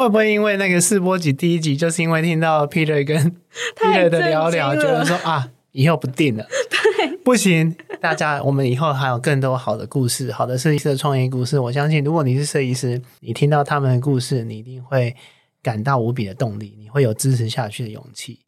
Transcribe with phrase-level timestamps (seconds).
[0.00, 3.36] 会不会因为那个试播集第一集，就是因为听到 Peter 跟
[3.76, 6.46] Peter 的聊聊，觉得说啊，以后不定了，
[6.96, 11.58] 对，不行，大家，我们以后还有更多好的故事，好的设计师的创业故事。
[11.58, 15.14] 我相信，如果你是设计师，你听到他们的故事，你一定会
[15.62, 18.40] 感到无比的动力，你会有支持下去的勇气。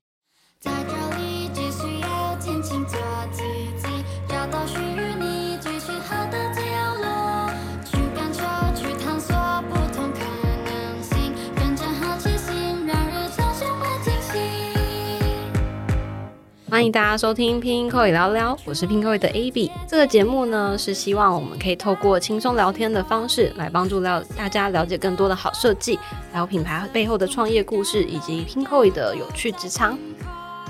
[16.83, 19.71] 欢迎大家收听拼音口语聊聊，我是拼口语的 AB。
[19.87, 25.97] 这个节目呢，是希望我们可以透过轻松聊天的方式来帮助了大家了解更多的好设计，
[26.33, 29.97] 还有品牌背后的创业故事，以及拼口语的有趣职场。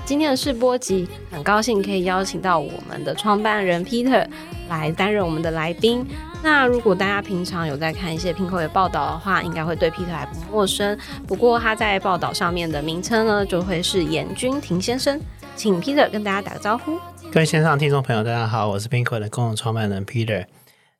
[0.05, 4.23] 今天的试播集，很高兴可以邀请到我们的创办人 Peter
[4.69, 6.05] 来担任我们的来宾。
[6.43, 10.95] 那如果大家平常有在看一些拼口的报道的话，应该会对 Peter 还不陌生。
[11.25, 15.19] 不过他在报道上面的名称呢，就会是严君庭先生。
[15.55, 16.97] 请 Peter 跟大家打个招呼。
[17.31, 20.45] 各位线上听众朋友，大家好，我是 Pinko 的共同创办人 Peter。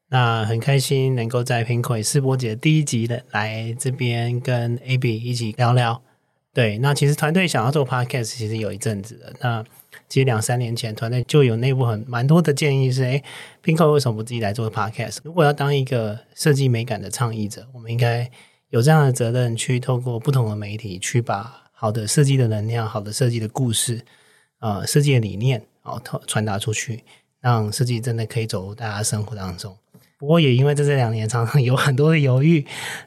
[0.09, 6.01] 那很开心能够在 Pinko 试播节第一集的来这边跟 AB 一起聊聊。
[6.53, 9.33] 对，那其实团队想要做 podcast，其实有一阵子了。
[9.41, 9.63] 那
[10.07, 13.23] 其实两三年前，团队就有内部很蛮多的建议是：哎
[13.63, 15.17] ，Pinko 为什么不自己来做 podcast？
[15.23, 18.29] 如果要当一个设计美感的倡议者，我们应该
[18.69, 24.01] 有这样的责任，去透过不同的媒体，去把好的设计的能量、好的设计的故事、
[24.63, 27.03] 呃，设计的理念，哦，传达出去，
[27.41, 29.75] 让设计真的可以走入大家生活当中。
[30.17, 32.65] 不过也因为在这两年常常有很多的犹豫，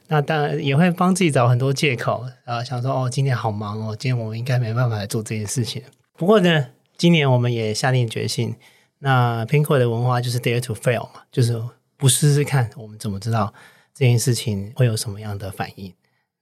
[0.09, 5.83] 那当然也会帮自己找很多借口啊，想说哦，今天好忙哦，今天我们应该没办法来做这件事情。
[6.19, 6.67] 不过呢，
[6.99, 8.55] 今年我们也下定决心，
[8.99, 11.59] 那 Pinko 的文化就是 Dare to fail 嘛，就是
[11.97, 13.55] 不试试看，我们怎么知道
[13.95, 15.95] 这件事情会有什么样的反应？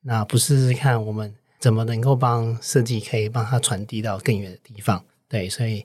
[0.02, 5.04] 那不试试看，我们怎么能够帮设计可以帮他传递到更远的地方？
[5.28, 5.84] 对，所以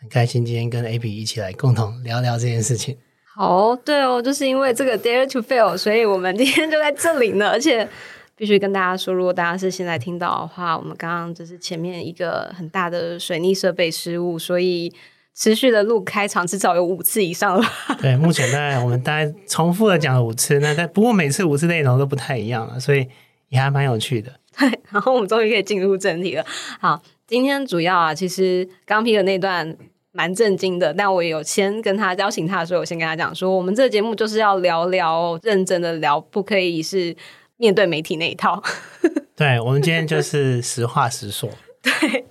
[0.00, 2.96] 很开心今天跟 AB 一起来共同聊聊这件事情。
[3.36, 7.50] 好，对哦，就是因为这个 dare to fail，所以我们今天就在这里呢。
[7.50, 7.88] 而且
[8.34, 14.92] 必须跟大家说，如果大家是现在听到的话，我们刚刚就是前面一个很大的水逆设备失误，所以
[15.36, 17.64] 持续的录开场至少有五次以上了。
[18.00, 23.06] 对，目前大概我们大概重复的讲了五次，那但不过每次五次内容都不太一样了，所以
[23.50, 24.32] 也还蛮有趣的。
[24.58, 26.44] 对，然后我们终于可以进入正题了。
[26.80, 29.76] 好，今天主要啊，其实刚批的那段。
[30.10, 37.14] 蛮震惊的，但我也有先跟他邀请他的时候，我先跟他讲说，我们这个节目就是要聊聊认真的聊，不可以是
[37.56, 38.60] 面对媒体那一套。
[39.36, 41.48] 对，我们今天就是实话实说。
[41.82, 42.24] 对，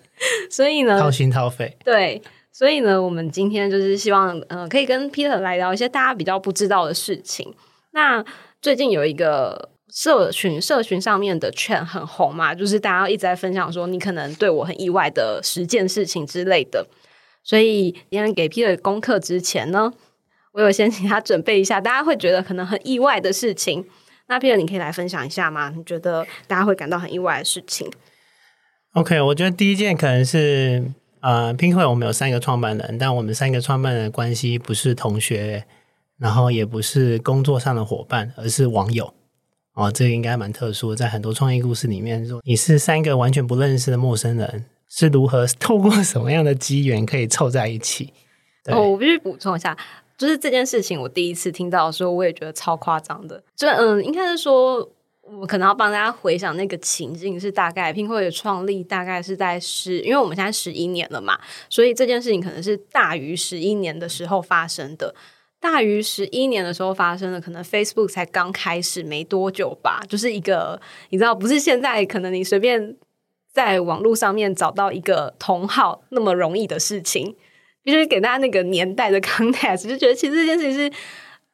[0.49, 1.77] 所以呢，掏心掏肺。
[1.85, 2.21] 对，
[2.51, 7.53] 所以呢，我们今天就是希望，嗯，可以跟 Peter 来聊一些大家比较不知道的事情。
[7.91, 8.25] 那
[8.61, 16.85] 最近有一个社群，社群上面的圈很红嘛，就是大家一直在分享说，你可能对我很意外的十件事情之类的。
[17.43, 19.93] 所以，今天给 Peter 功课之前呢，
[20.51, 23.85] 我有先请他准备一下，大家会觉得可能很意外的事情。
[24.27, 25.73] 那 Peter，你可以来分享一下吗？
[25.73, 27.89] 你觉得大家会感到很意外的事情
[28.91, 30.83] ？OK，我觉得第一件可能是，
[31.21, 35.63] 呃，Pink 会我们有三个创办人，但我们三个创办人的关系不是同学，
[36.19, 39.13] 然后也不是工作上的伙伴，而是网友。
[39.77, 44.65] 哦，这个应该蛮特殊，在很多创业故事里面，说你是三个完全不认识的陌生人。
[44.89, 48.11] 是如何 透过什么样的机缘可以凑在一起？
[48.71, 49.77] 哦，我必须补充一下，
[50.17, 53.43] 就是这件事情，我第一次听到的时候，我也觉得超夸张的。
[53.55, 54.77] 就嗯，应该是说，
[55.21, 61.37] 我可能要帮大家回想那个情境，是大概拼会的创立大概是在十，因为我们现在十一年了嘛，
[61.69, 65.13] 所以这件事情可能是大于十一年的时候发生的。
[65.71, 70.79] 大于十一年的时候发生的，可能 Facebook 才刚开始没多久吧，就是一个
[71.09, 72.95] 你知道，不是现在可能你随便。
[73.53, 77.35] 在网络上面找到一个同号那么容易的事情，
[77.83, 80.91] 就是给大家那个年代的 context，就觉得其实这件事情是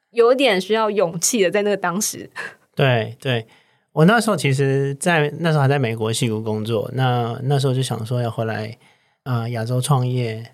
[0.10, 1.50] 有点需要勇气的。
[1.50, 2.30] 在那个当时，
[2.76, 3.48] 对对，
[3.94, 8.78] 我那时候其实，在那时候还在美国西谷工作，那那时候就想说要回来
[9.24, 10.53] 啊亚洲创业。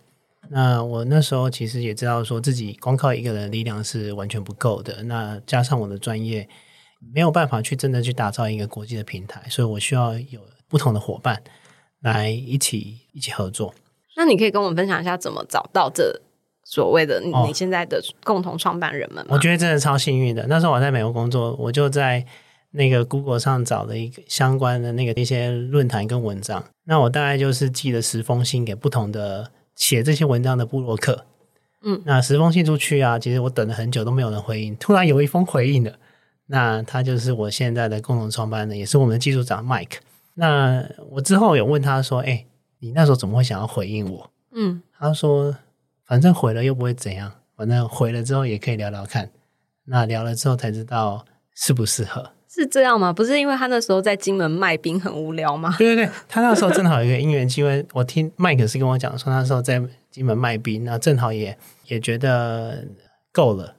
[0.50, 5.03] 那我那时候其实也知道，说自己光靠一个人力量是完全不够的。
[5.03, 6.47] 那加上我的专业，
[7.13, 10.39] 没有办法去真的去打造一个国际的平台，所以我需要有。
[10.71, 11.41] 不同的伙伴
[12.01, 13.74] 来一起一起合作。
[14.15, 16.21] 那你可以跟我们分享一下怎么找到这
[16.63, 19.33] 所谓的你现在的共同创办人们吗？
[19.33, 20.45] 我觉得真的超幸运的。
[20.45, 22.24] 那时候我在美国工作，我就在
[22.69, 26.63] 那个 Google 上找了一个相关的那个一些论坛跟文章。
[26.83, 29.50] 那我大概就是寄了十封信给不同的
[29.80, 31.26] 写这些文章的布洛克。
[31.81, 34.76] 嗯，那十封信出去啊，其实我等了很久都没有人回应。
[34.76, 35.98] 突然有一封回应了，
[36.48, 40.00] 那他就是我现在的共同创办人，也是我们的技术长 Mike。
[40.34, 42.46] 那我之后有问他说：“哎，
[42.80, 45.56] 你那时候怎么会想要回应我？”嗯，他说
[46.06, 49.32] ：“反正回了又不会怎样，反正回了之后也可以聊聊看。
[49.86, 51.25] 那聊了之后才知道
[51.56, 53.13] 适不适合。”是这样吗？
[53.13, 55.75] 不是因为他那时候在金门卖冰很无聊吗？
[55.78, 59.80] 对对对，他那时候正好有一个因缘机会，我听麦克是跟我讲说，那时候在
[60.10, 61.56] 金门卖冰，那正好也
[61.86, 62.84] 也觉得
[63.31, 63.75] 够了，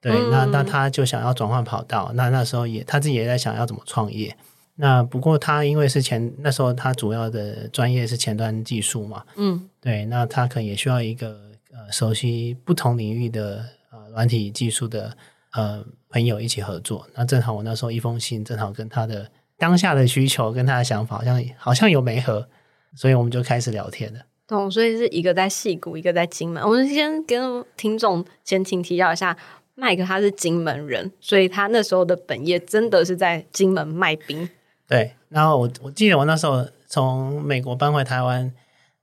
[0.00, 4.34] 对，那那他就想要转换跑道，那那时候也他自己也在想要怎么创业。
[4.76, 11.28] 那不过他因为是前那时候他主要的专业是前端技术嘛，嗯，对，那他可能也需要一个
[11.72, 15.16] 呃熟悉不同领域的呃软体技术的
[15.54, 15.84] 呃。
[16.14, 19.28] 朋友一起合作，那正好我那时候一封信，正好跟他的
[19.58, 22.48] 当下的需求跟他的想法好像好像有没合，
[22.94, 24.20] 所以我们就开始聊天了。
[24.46, 26.62] 懂，所以是一个在戏谷，一个在金门。
[26.62, 29.36] 我们先跟听众前情提要一下，
[29.74, 34.48] 麦克他是金门人，所以他那时候的本业真的是在金门卖冰。
[34.86, 38.52] 对，然后我我记得我那时候从美国搬回台湾，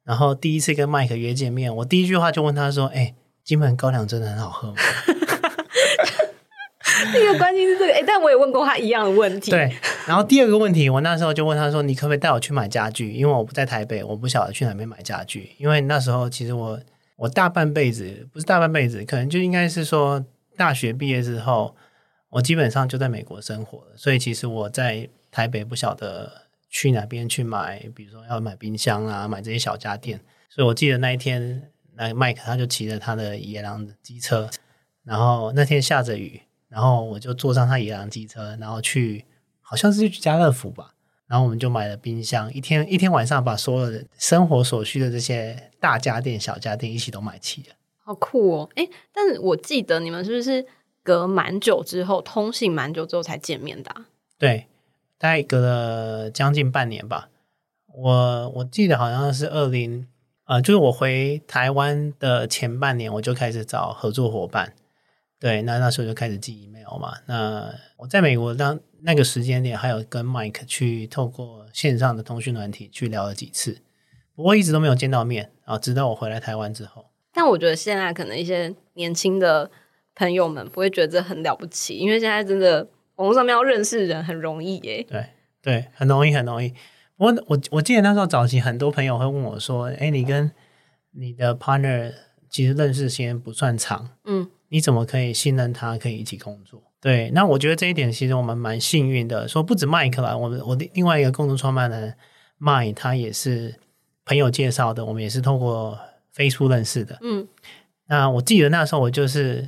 [0.06, 3.14] 然后第一次跟麦克约见面，我第一句话就问他说：“哎，
[3.44, 4.76] 金门高粱真的很好喝吗？”
[7.12, 9.52] 第一个关键是这个，哎，但我也问过他一样的问题。
[9.52, 9.76] 对，
[10.08, 13.12] 然后第二个问题，我那时候就问他说：“你可不可以带我去买家具？
[13.12, 15.52] 因为我不在台北，我不晓得去哪边买家具。
[15.58, 16.80] 因为那时候其实我
[17.16, 20.24] 我大半辈子不是大半辈子，可能就应该是说
[20.56, 21.76] 大学毕业之后，
[22.30, 23.94] 我基本上就在美国生活了。
[23.96, 26.32] 所以其实我在台北不晓得
[26.70, 30.20] 去哪边去买，比如说要买冰箱啊，买这些小家电。
[30.50, 34.50] 所以我记得那一天，那麦克他就骑着他的野狼机车，
[35.04, 39.26] 然后那天下着雨。”然后我就坐上他一辆机车，然后去，
[39.60, 40.94] 好像是去家乐福吧。
[41.28, 47.76] 然后我们就买了冰箱，一天一天晚上把所有的生活所需的这些大家电、小家电一起都买齐了。
[48.04, 48.70] 好酷哦！
[48.76, 50.66] 哎，但是我记得你们是不是
[51.04, 53.94] 隔蛮久之后，通信蛮久之后才见面的？
[54.38, 54.68] 对，
[55.18, 57.30] 大概隔了将近半年吧。
[57.94, 60.08] 我我记得好像是二零，
[60.46, 64.74] 呃，就是我回台湾的前半年，我就开始找合作伙伴。
[65.42, 67.18] 对，那那时候就开始寄 email 嘛。
[67.26, 73.80] 那我在美国当那个时间点，还有跟 Mike 去透过线上的通讯软体去聊了几次，
[74.36, 75.80] 不过一直都没有见到面啊。
[75.80, 79.72] 直到我回来台湾之后，但我觉得现在可能一些年轻的
[80.14, 85.04] 朋友们不会觉得这很了不起，因为现在真的网络上面要认识人很容易耶。
[85.10, 85.26] 对
[85.64, 86.70] 对，很容易很容易。
[87.18, 90.52] 不过我我记得那时候早期很多朋友会问我说：“哎，你跟
[91.14, 92.14] 你的 partner
[92.48, 96.82] 其实认识时间不算长，嗯。”你怎么可以信任他可以一起工作？
[97.02, 99.46] 对，那我觉得这一点其实我们蛮幸运的。
[99.46, 102.16] 说不止麦克啦，我们我的另外一个共同创办人
[102.58, 103.76] 麦，他也是
[104.24, 106.00] 朋友介绍的，我们也是通过
[106.34, 107.18] Facebook 认识的。
[107.22, 107.46] 嗯，
[108.08, 109.68] 那我记得那时候我就是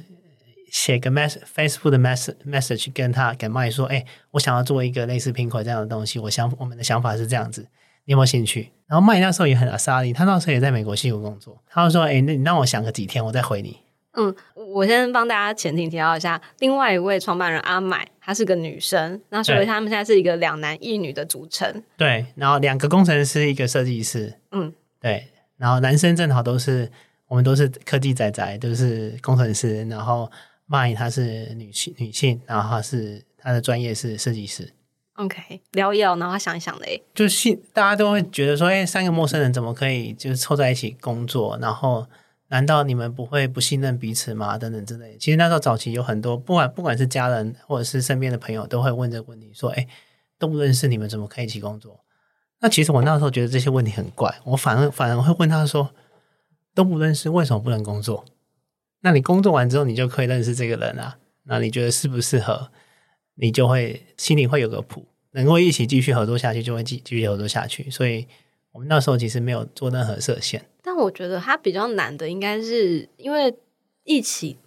[0.71, 7.67] 写个 mess Facebook 的 message message 跟他跟麦说，哎，我想要做一个类似苹果这样的东西，我想我们的想法是这样子，
[8.05, 8.71] 你有没有兴趣？
[8.87, 13.75] 然后麦那时候也很阿萨利，他那时候也在美国西谷工作，他就说，哎，那你让我想个几天，我再回你。
[14.15, 21.83] 嗯，我先帮大家前提提到一下，另外一位创办人阿买，她是个女生，那所以他们现在是一个两男一女的组成。
[21.97, 24.31] 对，然后两个工程师，一个设计师。
[24.51, 24.71] 嗯，
[25.01, 25.27] 对，
[25.57, 26.91] 然后男生正好都是
[27.27, 29.83] 我们都是科技仔仔，都是工程师。
[29.85, 30.31] 然后
[30.67, 34.71] 麦她是女性，女性，然后她是她的专业是设计师。
[35.15, 42.05] OK，聊一聊，然后想一想嘞，就是大家都会觉得说，哎，三个陌生人怎么可以就是凑在一起工作，然后。
[42.53, 44.59] 难道你们不会不信任彼此吗？
[44.59, 45.17] 等等之类。
[45.17, 49.87] 其实那时候早期有很多，不管不管是家人或者是身边的朋友，都会问这个问题，说：“哎，
[50.37, 51.99] 都不认识你们，怎么可以一起工作？”
[52.61, 55.89] 那其实我那时候觉得这些问题很怪，我反而反而会问他说
[56.75, 58.23] ：“都不认识，为什么不能工作？
[59.01, 61.17] 那你工作完之后，你就可以认识这个人啊？
[61.45, 62.69] 那你觉得适不适合？
[63.33, 67.89] 你就会心里会有个谱，能够一起继续合作下去，就会继继续合作下去。
[67.89, 68.27] 所以
[68.73, 70.65] 我们那时候其实没有做任何设限。
[70.83, 73.55] 但我觉得它比较难的，应该是因为
[74.03, 74.57] 一起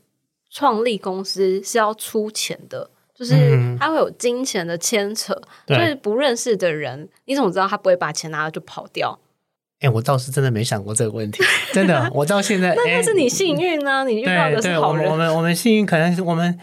[0.51, 9.19] 创立公司是要出钱的，就是他会有金钱的牵扯，所以不认识的人，你怎么知道他不会把钱拿了就跑掉？
[9.81, 11.45] 哎，我倒是真的没想过这个问题，
[11.75, 15.11] 真的， 我到现在那是你幸运呢，你遇到的是好人。
[15.11, 16.59] 我们我们幸运，可能是我们，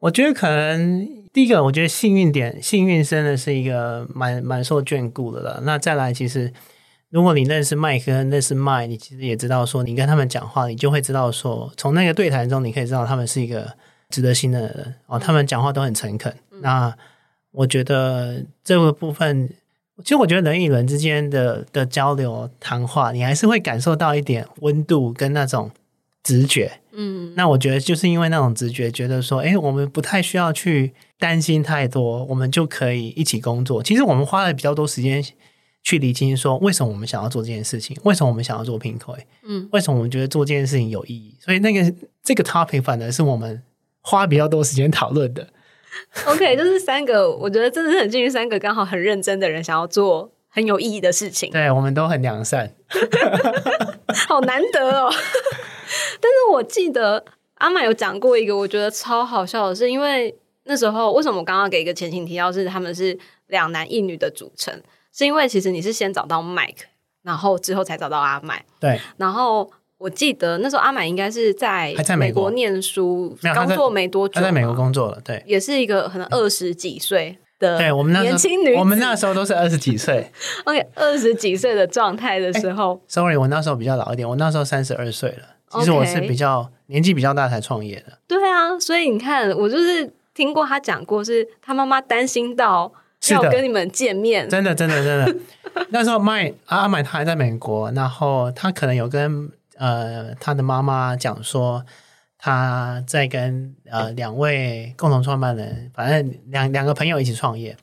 [0.00, 5.60] 我觉得可能第一个，我觉得幸运点，幸运真的是一个蛮蛮受眷顾的了。
[5.64, 6.52] 那再来，其实。
[7.10, 13.70] 如果你认识麦克，认识麦，你其实也知道说，你跟他们讲话，你就会知道说，从那个对谈中，你可以知道他们是一个
[14.08, 15.18] 值得信任的人哦。
[15.18, 16.34] 他们讲话都很诚恳。
[16.62, 16.96] 那
[17.50, 19.46] 我觉得这个部分，
[19.98, 25.70] 其实我觉得人与人之间的的交流谈话，你还是会感受到一点温度跟那种
[26.22, 26.80] 直觉。
[26.92, 33.82] 嗯，那我觉得就是因为那种直觉，觉得说，哎，我们不太需要去担心太多，我们就可以一起工作。
[33.82, 35.24] 其实我们花了比较多时间
[35.82, 41.36] 去理清，说为什么我们想要做这件事情，为什么我们想要做拼会，嗯，为什么我们觉得做这件事情有意义。
[41.40, 43.62] 所以那个这个 topic 反而是我们
[44.02, 45.48] 花比较多时间讨论的。
[46.26, 52.74] OK，就是三个，我觉得真的是很幸运，三个刚好很认真的人想要做很有意义的事情，对，我们都很良善。
[54.28, 55.10] 好难得哦。
[56.22, 57.22] 但是我记得
[57.56, 64.72] 阿玛有讲过一个，我觉得超好笑的是，因为那时候为什么我刚刚给一个前情提要是他们是两男一女的组成，
[65.12, 66.84] 是因为其实你是先找到 Mike，
[67.22, 69.70] 然后之后才找到阿麦，对，然后。
[70.02, 75.40] 我记得那时候阿满应该是在还在美国念书，刚做没多久嘛，他在美国工作了，对。
[75.46, 80.28] 也是一个可能二十几岁的对我们那年轻女，我们那时候都是二十几岁。
[80.64, 85.51] OK 二十几岁的状态的时候，Sorry，我那时候比较老一点，我那时候三十二岁了。
[85.72, 88.18] 其实我是比较年纪比较大才创业的。
[88.26, 95.40] 对啊，所以你看，我就是听过他讲过，是他妈妈担心到是要跟你们见面，真的，真的，真的。
[95.90, 101.84] 那时候麦阿阿麦他还在美国，然后他可能有跟呃他的妈妈讲说，
[102.36, 107.76] 他在跟呃两位共同创办人，反正两两个朋友一起创业。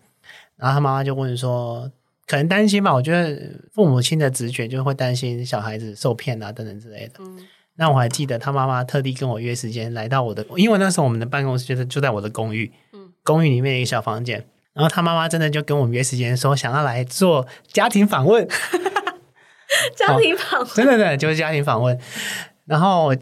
[0.57, 1.89] 然后他妈妈就问说，
[2.27, 2.93] 可能担心吧？
[2.93, 3.39] 我觉得
[3.73, 7.13] 父母亲的直觉就会担心小孩子受骗啊等等之类的。
[7.19, 7.39] 嗯
[7.79, 14.45] 那我还记得他妈妈特地跟我约时间来到我的，因为那时候我们的办公室就是就在我的公寓，嗯公寓里面有一个小房间。
[14.73, 18.45] 然后他妈妈真的就跟我们约时间说想要来做家庭访问，
[19.95, 21.97] 家庭访问，真的的就是家庭访问。
[22.65, 23.15] 然后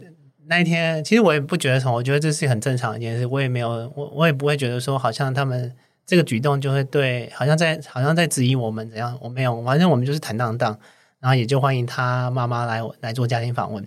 [0.48, 5.72] 那一天其实我也不觉得什么，我觉得这是很正常的一件事，我也没有我我也不会觉得说好像他们
[6.04, 10.76] 这个举动就会对，好像在好像在质疑我们怎样，我没有，反正我们就是坦荡荡。
[11.20, 13.86] 然后也就欢迎他妈妈来来做家庭访问。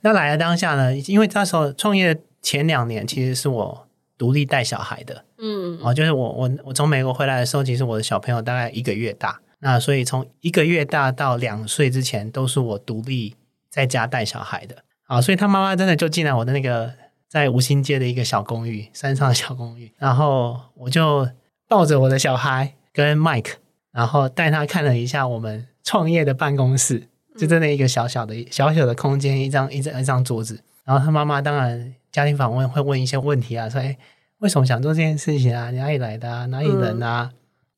[0.00, 3.86] 那来的当下呢，因为那时候创业前两年其实是我
[4.18, 5.78] 独立带小孩的，嗯。
[5.82, 13.36] 哦，就是我我我从美国回来的时候，其实我的小朋友大概一个月大，那所以从一个月大到两岁之前，都是我独立
[13.70, 14.76] 在家带小孩的。
[15.06, 16.90] 啊，所以他妈妈真的就进来我的那个
[17.28, 21.28] 在吴兴街的一个小公寓，山上的小公寓，然后我就
[21.68, 23.54] 抱着我的小孩跟 Mike，
[23.92, 33.96] 然后带他看了一下我们创业的办公室，就真的一个小小的小小的空间，一张一张一张桌子，然后他妈妈当然家庭访问会问一些问题啊，说哎。
[34.38, 35.70] 为什么想做这件事情啊？
[35.70, 36.46] 你哪里来的啊？
[36.46, 37.30] 哪里人啊？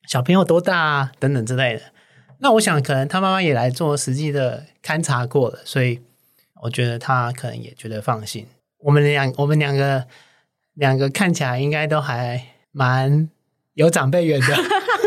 [0.08, 1.12] 小朋友多大啊？
[1.18, 1.82] 等等之类的。
[2.38, 6.00] 那我想，可能他妈妈也来做实际的勘察过了，所以
[6.62, 8.46] 我觉得他可能也觉得放心。
[8.78, 10.06] 我们两我们两个
[10.72, 12.42] 两个看起来应该都还
[12.72, 13.28] 蛮
[13.74, 14.46] 有长辈缘的。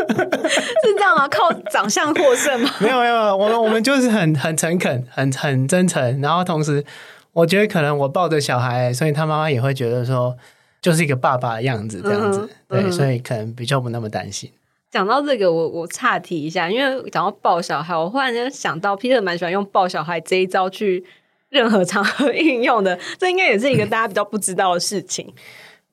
[0.08, 1.28] 是这样吗？
[1.28, 2.70] 靠长相获胜吗？
[2.80, 6.20] 没有没有，我们我们就是很很诚恳，很很真诚。
[6.20, 6.84] 然后同时，
[7.32, 10.36] 我觉得可能我抱着小孩，所以他妈妈也会觉得说，
[10.80, 12.40] 就是一个爸爸的样子这样子。
[12.40, 14.50] 嗯对，嗯所以可能比较不那么担心。
[14.90, 21.04] 讲到这个，我我岔题一下，因为讲到抱小孩，我忽然间想到，Peter 蛮喜欢用抱小孩这一招去
[21.50, 25.34] 任何场合运用的，这应该也是一个大家比较不知道的事情。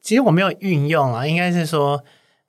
[0.02, 2.02] 其实我没有运用啊，应该是说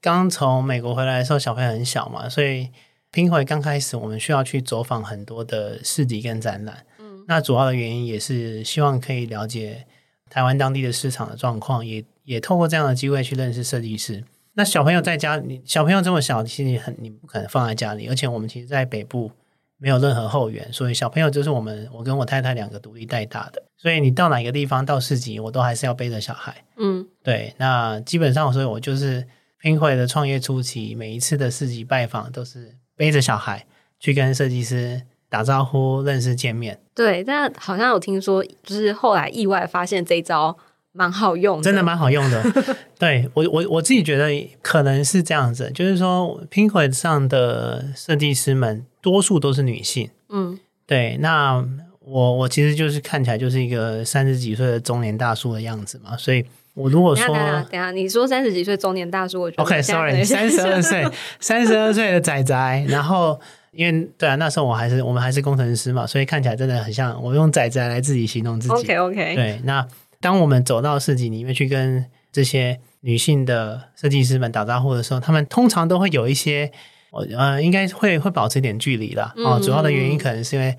[0.07, 2.71] 刚从美国回来的时候，小朋友很小嘛，所以
[3.11, 6.87] 拼回刚开始我们需要去走访很多的市集跟展览。
[7.01, 9.85] 嗯，那主要的原因也是希望可以了解
[10.31, 14.23] 台湾当地的市场的状况，也也透过这样的机会去认识设计师。
[14.55, 19.33] 那小朋友在家，你小朋友这么小，其实你很你不可能放在家里，而且我们其实，在北部
[19.77, 23.61] 没有任何后援，所以小朋友就是我们我跟我太太两个独立带大的。
[23.77, 26.63] 所以你到哪个地方到市集，我都还是要背着小孩。
[26.77, 29.27] 嗯对，那基本上，所以我就是
[29.67, 33.67] 拼会的创业初期，每一次的市集拜访都是背着小孩
[33.99, 40.57] 去跟设计师打招呼、认识、见面，对，但好像有听说，就是后来意外发现这一招
[40.93, 42.45] 蛮好用的，真的蛮好用的。
[42.97, 50.09] 对我，我我自己觉得可能是这样子，就是说拼会上的设计师们多数都是女性。
[50.29, 50.57] 嗯
[50.87, 51.67] 对，那
[51.99, 56.45] 我我其实就是看起来就是一个三十几岁的中年大叔的样子嘛，所以
[56.77, 61.09] 我如果说等下等下，你说三十几岁中年大叔，我觉得 OK，sorry，能三十二岁，
[61.41, 63.41] 三十二岁的仔仔，然后
[63.73, 68.75] 因为对啊，那时候我还是我们还是工程师嘛，所以看起来真的很像我用仔仔来自己形容自己。
[68.75, 69.87] OK OK，对，那
[70.21, 76.71] 当我们走到市集里面去跟这些女性的设计师们打招呼的时候，他们通常都会有一些，
[77.11, 79.33] 我呃，应该会会保持一点距离啦。
[79.37, 80.77] 哦，嗯主要的原因可能是因为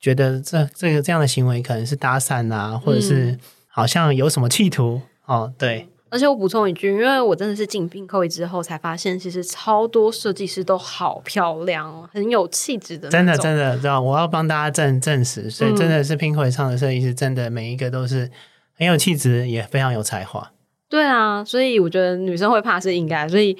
[0.00, 5.02] 觉得这这个这样的行为可能是搭讪啊，或者是好像有什么企图。
[5.26, 18.30] 哦，对，而且我补充一句，因为我真的是进并购之后才发现，其实超多设计师都好漂亮哦，很有气质的，真的真的，知道我要帮大家证证实，所以嗯真的是拼会上的设计师，真的每一个都是
[18.76, 20.52] 很有气质，也非常有才华。
[20.88, 23.56] 对啊，所以我觉得女生会怕是应该，所以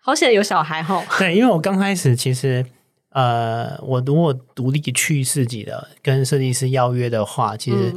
[0.00, 1.04] 好险有小孩哈。
[1.18, 2.64] 对，因为我刚开始其实，
[3.10, 7.94] 呃，我如果独立去自己的跟设计师邀约的话，其实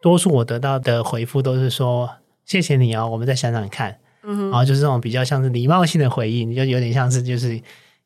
[0.00, 2.08] 多数我得到的回复都是说
[2.44, 3.98] 谢谢你哦，我们再想想看。
[4.22, 7.60] 嗯，然后就是这种比较像是礼貌性的回应，就有点像是就是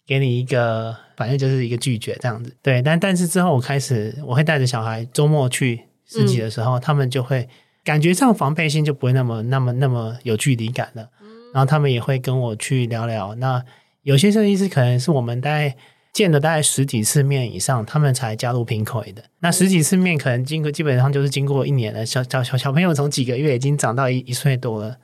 [0.07, 2.55] 给你一个，反正就是一个拒绝这样子。
[2.62, 7.49] 对，但但是之后我开始我会带着小孩周末去市集的时候，他们就会。
[7.87, 11.09] 感觉上防备心就不会那么、那么、那么有距离感了。
[11.55, 13.33] 然后他们也会跟我去聊聊。
[13.37, 13.64] 那
[14.02, 15.76] 有些设计师可能是我们大概
[16.16, 19.23] 见了大概十几次面以上，他们才加入 Pinkoi 的。
[19.40, 22.06] 那十几次面可能经过基本上就是经过一年了。
[22.06, 24.96] 小小小小朋友从几个月已经长到一一岁多了，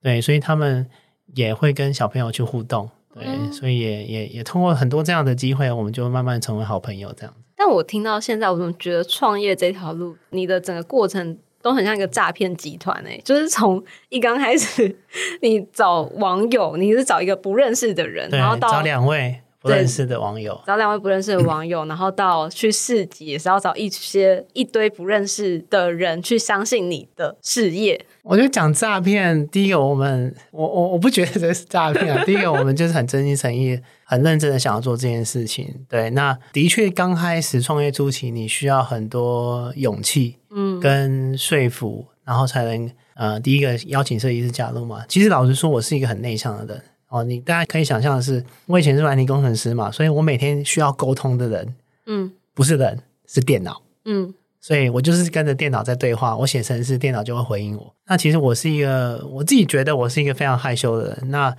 [0.00, 0.86] 对，所以他们
[1.34, 2.88] 也会跟小朋友去互动。
[3.12, 7.40] 对，所以也也也通过很多这样的机会，我们就慢慢成为好朋友这样子。
[7.56, 11.36] 但我听到现在，我怎么觉得创业这条路，你的整个过程？
[11.62, 14.96] 都很像一个诈骗集团诶，就是从一刚开始，
[15.42, 19.42] 你找网友，你是找一个不认识的人，然后到找两位。
[19.60, 28.06] 不认识的网友，找两位不认识的网友， 然后到去市集也是要找一些一堆不认识的人去相信你的事业。
[28.22, 32.22] 我觉得讲诈骗，第一个我们我我我不觉得这是诈骗啊。
[32.24, 35.84] 第一个我们就是很真心诚意、很认真的想要做这件事情。
[35.88, 45.04] 对，那的确刚开始创业初期，你需要很多勇气，嗯，跟说服，然后才能呃，第一个邀请设计师加入嘛。
[45.06, 46.82] 其实老实说，我是一个很内向的人。
[47.10, 51.74] 哦，你大家可以想象的是，我以前是软体工程师嘛，所以我每天需要沟通的人，
[52.06, 57.92] 嗯，不是人，是电脑，嗯，所以我就是跟着电脑在对话，我写程式，电脑就会回应我。
[58.06, 61.30] 那其实我是一个，我自己觉得我是一个非常害羞的人。
[61.30, 61.52] 那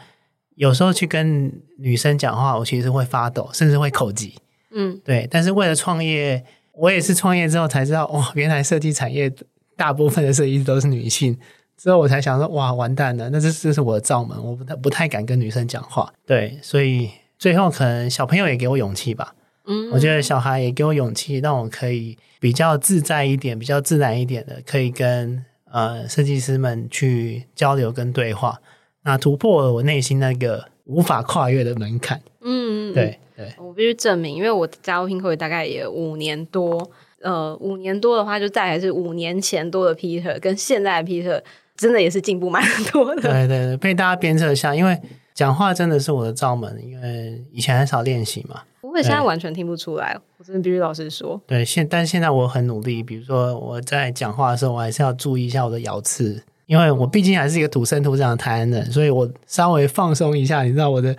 [0.56, 4.36] 有时候去跟女生讲话，我其实会发抖，甚至会口急，
[4.72, 5.28] 嗯，对。
[5.30, 6.42] 但是为了创业，
[6.74, 9.30] 我也是创业之后才知道，哇，原来设计产业
[9.76, 11.38] 大部分的设计师都是女性。
[11.82, 13.28] 之后我才想说，哇，完蛋了！
[13.32, 16.14] 那这这是我的罩门，我不太不太敢跟女生讲话。
[16.28, 17.10] 对，所以
[17.40, 19.34] 最后可能小朋友也给我勇气吧。
[19.66, 28.62] 嗯，我觉得小孩也给我勇气，让我可以比较自在一点，比较自然一点的，可以跟呃设计师们去交流跟对话，
[29.04, 32.22] 那突破了我内心那个无法跨越的门槛。
[32.42, 41.42] 嗯，对对，我必须证明，因为我加入拼会大概也五年多，呃，五年多的话，就再还是五年前多的 Peter 跟现在的 Peter。
[41.76, 43.22] 真的也是进步蛮多的。
[43.22, 45.00] 对对对，被大家鞭策一下，因为
[45.34, 48.62] 讲话真的是我的罩门，因为以前很少练习嘛。
[48.82, 50.18] 不过，现在完全听不出来。
[50.38, 51.40] 我真的必须老实说。
[51.48, 56.44] 对，现但是现在我很努力，比如说我在讲话的时候，我还是要注意一下我的咬字。
[56.72, 61.14] 因为我毕竟还是一个土生土长的台湾人，所以我稍微放松一下，你知道我的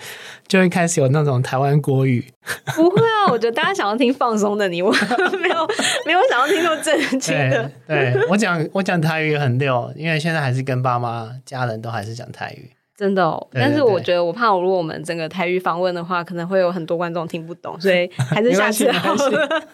[0.48, 2.24] 就会开始有那种台湾国语。
[2.74, 4.90] 不会啊，我觉得大家想要听放松的你，我
[5.42, 5.68] 没有
[6.06, 7.70] 没有想要听那么正经的。
[7.86, 12.70] 对我讲我讲台语很溜，因为现在还是跟爸妈家人都还是讲台语。
[12.96, 19.48] 真的，哦，但是我觉得我怕，如果我们整个台语访问的话，可能会有很多观众听不懂，所以还是下次好了。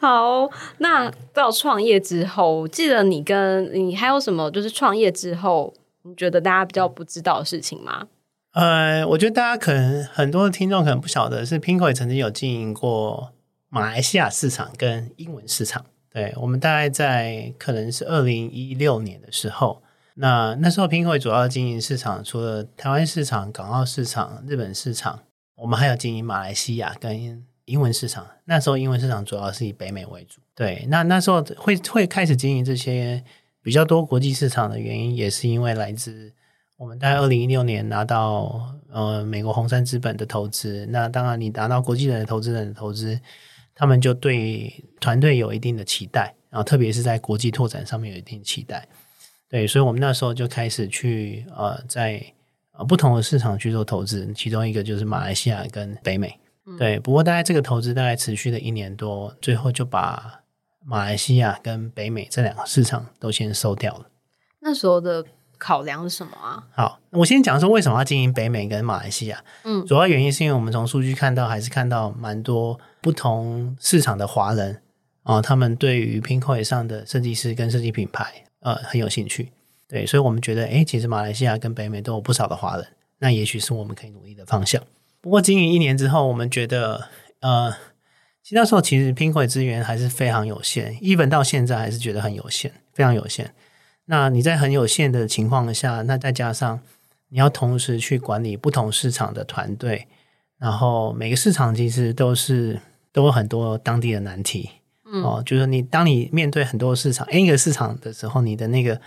[0.00, 4.50] 好，那到创业之后，记得你跟你还有什么？
[4.50, 8.06] 就是创业之后，你觉得大家比较不知道的事情吗？
[8.52, 13.30] 呃，我觉得大家可能很多的听众可能不晓得，是 p i n k o 也曾经有经营过
[13.68, 15.84] 马来西亚市场跟英文市场。
[16.10, 19.82] 对我们大概在可能是二零一六年的时候，
[20.14, 25.20] 那那时候 p i n k o 主要经营市场，除了台湾市场、港澳市场、日本市场，
[25.56, 27.44] 我们还有经营马来西亚跟。
[27.70, 30.40] 英文市场那时候，英文市场主要是以北美为主。
[30.56, 33.22] 对，那那时候会会开始经营这些
[33.62, 36.32] 比较多国际市场的原因，也是因为来自
[36.76, 40.84] 我们在二零一六年拿到呃美国红杉资本的投资。
[40.90, 43.20] 那当然，你拿到国际人的投资人的投资，
[43.74, 48.88] 他们就对团队有一定的期待，然后特别是在国际拓展上面有一定期待。
[49.48, 52.20] 对，所以我们那时候就开始去呃在
[52.72, 56.39] 呃不同的市场去做投资，其中一个就是马来西亚跟北美。
[56.78, 60.42] 对，不过大概这个投资大概持续了一年多，最后就把
[60.84, 64.06] 马来西亚跟北美这两个市场都先收掉了。
[64.60, 65.24] 那时候的
[65.58, 66.68] 考量是什么啊？
[66.74, 69.42] 好，我先讲说为什么要经营北美跟马来西亚。
[69.64, 74.82] 嗯，主要原因是因为我们从数据看到，还是看到蛮多不同市场的华人
[75.22, 79.50] 啊，他们对于 n k o 上的设计师跟设计品牌呃很有兴趣。
[79.88, 82.86] 对，所以我们觉得，哎，其实马来西亚跟北美都有不少的华人，
[83.18, 84.80] 那也许是我们可以努力的方向。
[85.20, 87.08] 不过经营一年之后，我们觉得，
[87.40, 87.70] 呃，
[88.42, 93.52] 其实那时候其实拼会资源还是非常有限，even 到现在还是觉得很有限，非常有限。
[94.06, 96.80] 那你在很有限的情况下，那再加上
[97.28, 100.08] 你要同时去管理不同市场的团队，
[100.58, 102.80] 然后每个市场其实都是
[103.12, 104.70] 都有很多当地的难题，
[105.04, 109.00] 嗯哦，就是你当你面对很多市场 N 个市场的时候，你的那个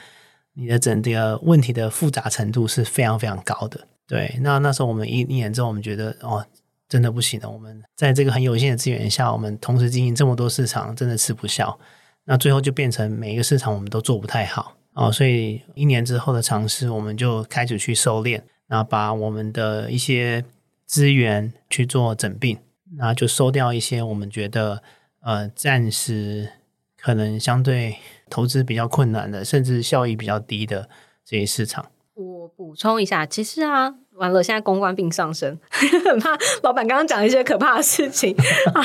[0.53, 3.87] 你的整个问题的复杂程度是非常非常高的。
[4.13, 6.45] 对，那那时候我们一一年之后，我们觉得哦，
[6.87, 7.49] 真的不行了。
[7.49, 11.79] 我们在这个很有限的资源下，我们同时经营这么多市场，真的吃不消。
[12.25, 20.45] 那最后就变成每一个市场我们都做不太好哦，所以一年之后的尝试，我们就开始去收敛，那把我们的一些
[20.85, 22.59] 资源去做整并，
[22.97, 24.83] 那就收掉一些我们觉得
[25.21, 26.51] 呃暂时
[26.95, 27.97] 可能相对
[28.29, 30.87] 投资比较困难的，甚至效益比较低的
[31.25, 31.87] 这些市场。
[32.13, 35.57] 我补充一下，其实啊，完了，现在公关病上升，
[36.05, 38.35] 很怕老板刚刚讲一些可怕的事情。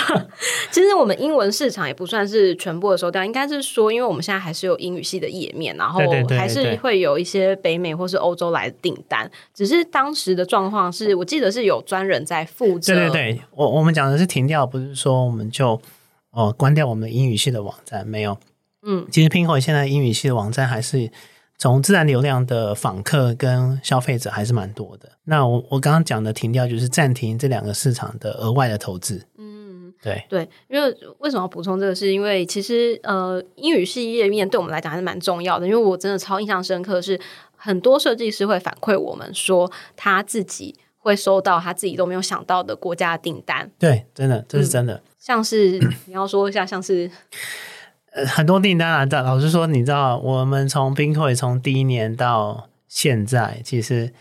[0.71, 9.31] 其实我们英文市场也不算是全部的收掉，应该是说，因为我们现在还是有英语系的页面，然后还是会有一些北美或是欧洲来的订单。
[9.55, 15.81] 只是当时的状况是我记得是有专人在负责，对对对，我我们讲的是停掉，不是说我们就
[16.31, 18.39] 哦关掉我们的英语系的网站，没有。
[18.83, 21.11] 嗯，其实 Pinko 现在英语系的网站还是
[21.59, 25.11] 从自然流量的访客跟消费者还是蛮多的。
[25.25, 29.27] 那我我刚刚讲的停掉，就是暂停这两个市场的额外的投资。
[29.37, 29.59] 嗯。
[30.01, 31.93] 对对，因为为什么要补充这个？
[31.93, 35.67] 是因为其实呃，英语系页面对我们来讲还是蛮重要的。
[35.67, 37.19] 因为我真的超印象深刻，是
[37.57, 45.03] 很多设计师会反馈我们说，他自己会收到他自己都没有想到的国家订单，对，真的，这是真的。
[45.19, 47.11] 像是 你要说一下，像是
[48.19, 54.13] 呃，很多订单啊，但老实说，你知道，我们从 Pinko 从第一年到现在，其实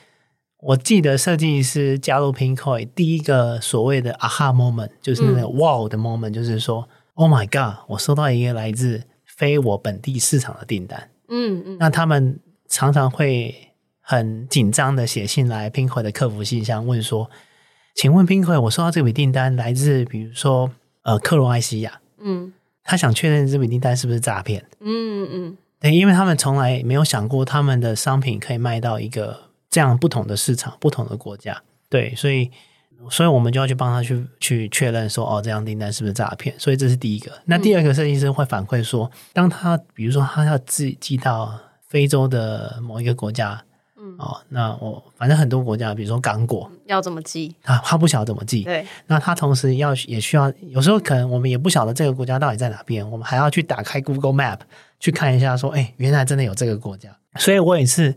[0.59, 11.09] 我记得设计师加入 Pinko 第一个所谓的 aha moment，就是那个 wow 的 moment，、就是说，Oh my god，我收到一个来自非我本地市场的订单。
[11.29, 11.77] 嗯嗯。
[11.79, 17.29] 那他们常常会很紧张的写信来 Pinko 的客服信箱问说，
[17.95, 20.69] 请问 Pinko，我收到这笔订单来自比如说
[21.01, 22.53] 呃克罗埃西亚，嗯
[22.87, 24.65] 他想确认这笔订单是不是诈骗。
[24.79, 31.61] 嗯嗯对，因为他们从来没有想过他们的商品可以卖到一个这样不同的市场、不同的国家。
[31.89, 32.49] 对，所以，
[33.11, 36.55] 所以我们就要去帮他去去确认说，哦，这样订单是不是诈骗？
[36.57, 37.31] 所以这是第一个。
[37.45, 43.61] 那第二个设计师会反馈说，当他比如说他要寄寄到非洲的某一个国家，
[44.07, 47.53] 嗯，哦，那我反正很多国家，比如说刚果，要怎么记？
[47.63, 54.59] 啊他不晓得怎么寄，对，那他同时要也需要，有时候可能我们也不晓得这个国家到底在哪边，我们还要去打开 Google Map
[54.99, 57.09] 去看一下，说，哎，原来真的有这个国家。
[57.37, 58.15] 所以我也是，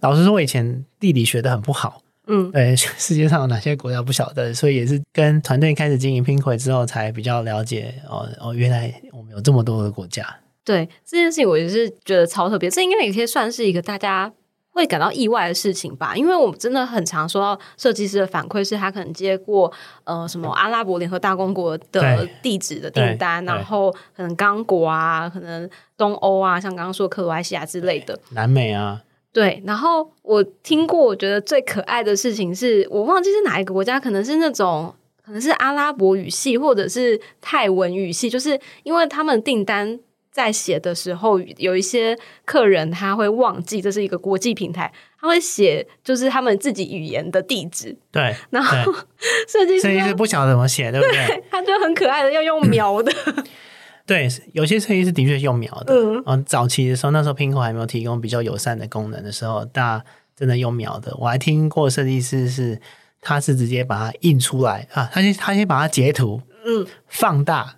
[0.00, 10.24] 老实说，我以前地理学的很不好，嗯对 世界上有哪些国家不晓得，所以也是跟团队开始经营 Pinko 之后，才比较了解哦哦，原来我们有这么多的国家。
[10.64, 12.70] 对这件事情，我也是觉得超特别。
[12.70, 14.32] 这应该也可以算是一个大家
[14.72, 19.70] 会感到意外的事情吧，因为我们真的很常收到设计师的反馈，是他可能接过
[20.04, 28.18] 呃什么阿拉伯联合大公国的地址的订单，然后可能刚果啊，可能东欧啊，像刚刚说克罗埃西亚之类的。
[28.30, 40.00] 南美啊，对，然后我听过，我觉得最可爱的事情是我忘记是哪一个国家，可能是那种可能是阿拉伯语系或者是泰文语系，就是因为他们订单
[40.32, 44.90] 在写的时候，有一些客人他会忘记这是一个国际平台，
[45.20, 48.92] 他会写就是他们自己语言的地址，对，然后
[49.46, 51.44] 设计师设计师不晓得怎么写，对不对？
[51.50, 53.12] 他就很可爱的要用描的，
[54.06, 55.94] 对，有些设计师的确是用描的。
[55.94, 61.14] 嗯嗯，早期的时候，那时候 Pinko 还没有提供比较友善的功能的时候，大家真的用描的。
[61.18, 62.80] 我还听过设计师是，
[63.20, 67.76] 他是直接把它印出来啊，他先他先把它截图嗯，放大，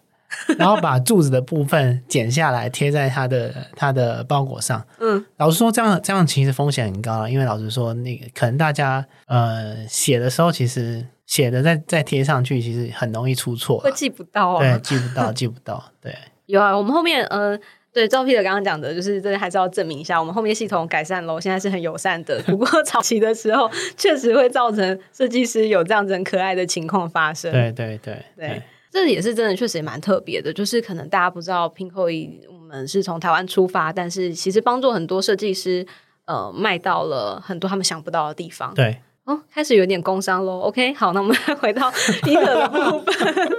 [0.58, 4.84] 然后把柱子的部分剪下来贴在他的他的包裹上。
[5.00, 16.14] 嗯，老实说，这样这样其实风险很高啊，因为老实说，那个可能大家呃写的时候，其实写的再再贴上去，其实很容易出错啊、会记不到啊，对，记不到，记不到，对。
[16.46, 17.58] 有啊，我们后面呃，
[17.90, 22.38] 对赵 Peter 刚刚讲的，就是这还是要证明一下，我们后面系统改善喽，现在是很友善的。
[22.42, 27.50] 不过 早期的时候，确实会造成设计师有这样子很可爱的情况发生。
[27.50, 28.62] 对对对对，
[28.94, 30.52] 这也是真的，确实也蛮特别的。
[30.52, 35.84] 就是可能大家不知道 p i n k o y 我们是从台湾出发，但是其实帮助很多设计师
[36.26, 38.72] 呃卖到了很多他们想不到的地方。
[38.72, 40.60] 对，哦，开始有点工伤喽。
[40.60, 43.52] OK，好，那我们 回到 Peter 的部分。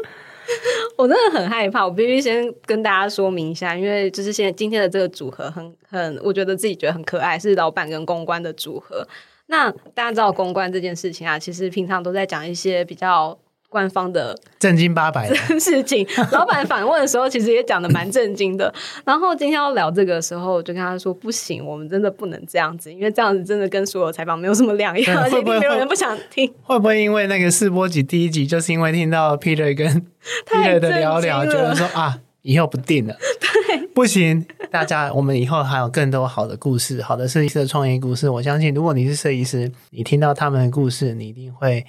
[0.96, 9.06] 我真的很害怕，我必须先跟大家说明一下，因为就是现在今天的这个组合很很，我觉得自己觉得很可爱，是老板跟公关的组合。
[9.48, 13.38] 那大家知道公关这件事情啊，其实平常都在讲一些比较
[13.76, 16.08] 官方的正经八百的，事情。
[16.32, 18.74] 老板反问的时候，其实也讲的蛮震惊的。
[19.04, 26.50] 然后今天要聊这个的时候，我就跟他说：“不行，我们真的不能这样子，因为这样子真的跟所有采访没有什么两样，而且一定没有人不想听。
[26.62, 30.06] 会不会因为那个试播集第一集，就是因为听到 Peter 跟
[30.46, 33.14] 太 Peter 的聊聊，觉得说啊，以后不定了。
[33.68, 38.30] 对，不行，大家，我们以后还有更多好的故事，好的设计师的创业故事。
[38.30, 41.86] 我相信，如果你是设计师，你听到他们的故事，你一定会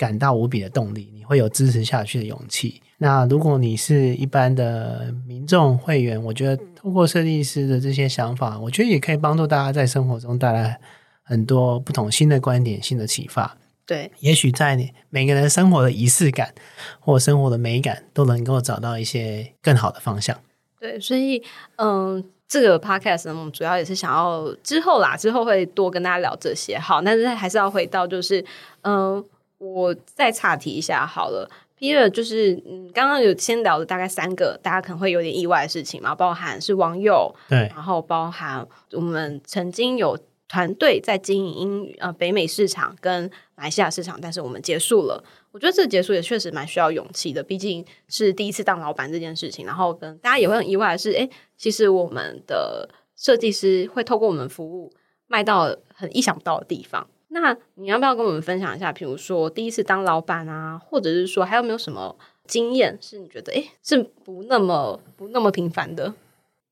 [0.00, 2.80] 感到无比的动力，你会有支持下去的勇气。
[2.96, 10.80] 那如果你是一般的民众会员，我觉得通过设计师的这些想法，我觉得也可以帮助大家在生活中带来
[11.22, 13.58] 很多不同新的观点、新的启发。
[13.84, 16.54] 对，也许在你每个人生活的仪式感
[16.98, 20.34] 或生活的美感，都能够找到一些更好的方向。
[20.78, 21.42] 对，所以
[21.76, 26.78] 嗯，这个 podcast 呢，我们主要也是想要之后啦，之后会多跟大家聊这些。
[26.78, 28.44] 好，但是还是要回到，就是
[28.82, 29.22] 嗯，
[29.60, 31.48] 我再岔题一下好了。
[31.78, 40.18] Peter 就是嗯，刚刚有先聊了大概三个大家可能会有点意外的事情嘛，包含是网友，对，然后包含我们曾经有
[40.48, 45.22] 团队在经营英呃北美市场跟马来西亚市场，但是我们结束了。
[45.52, 49.64] 我觉得这个结束也确实蛮需要勇气的，毕竟是第一次当老板这件事情。
[49.64, 54.92] 然后跟大家也会很意外的是，哎，其实我们的设计师会透过我们服务
[55.26, 57.06] 卖到很意想不到的地方。
[57.32, 58.92] 那你要不要跟我们分享一下？
[58.92, 62.16] 比如说第一次当老板啊，或者是说还有没有什么
[62.46, 66.12] 经验是你觉得哎是不那么不那么平凡的？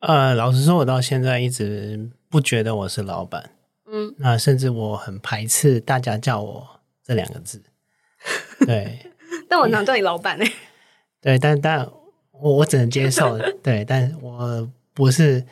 [0.01, 3.51] 呃，老实说，我到现在一直不觉得我是老板。
[3.87, 6.68] 嗯，那甚至我很排斥大家叫我
[7.05, 7.62] 这两个字。
[8.66, 8.99] 对，
[9.49, 10.53] 但我常叫你老板哎。
[11.23, 11.88] 对，但但
[12.33, 13.38] 我我只能接受。
[13.62, 15.44] 对，但我不是。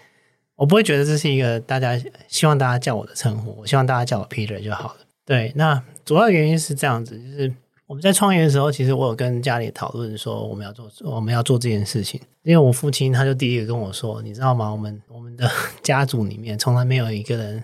[0.57, 4.97] 我不会觉得这是一个大家希望大家叫我的称呼，我希望大家叫我 Peter 就好了。
[5.25, 7.55] 对，那主要原因是这样子，就是
[7.87, 14.71] 我们在创业的时候，其实我有跟家里讨论说我们要做我们要做这件事情，因为我父亲他就第一个跟我说，你知道吗？
[14.71, 15.51] 我们我们的
[15.83, 17.63] 家族里面从来没有一个人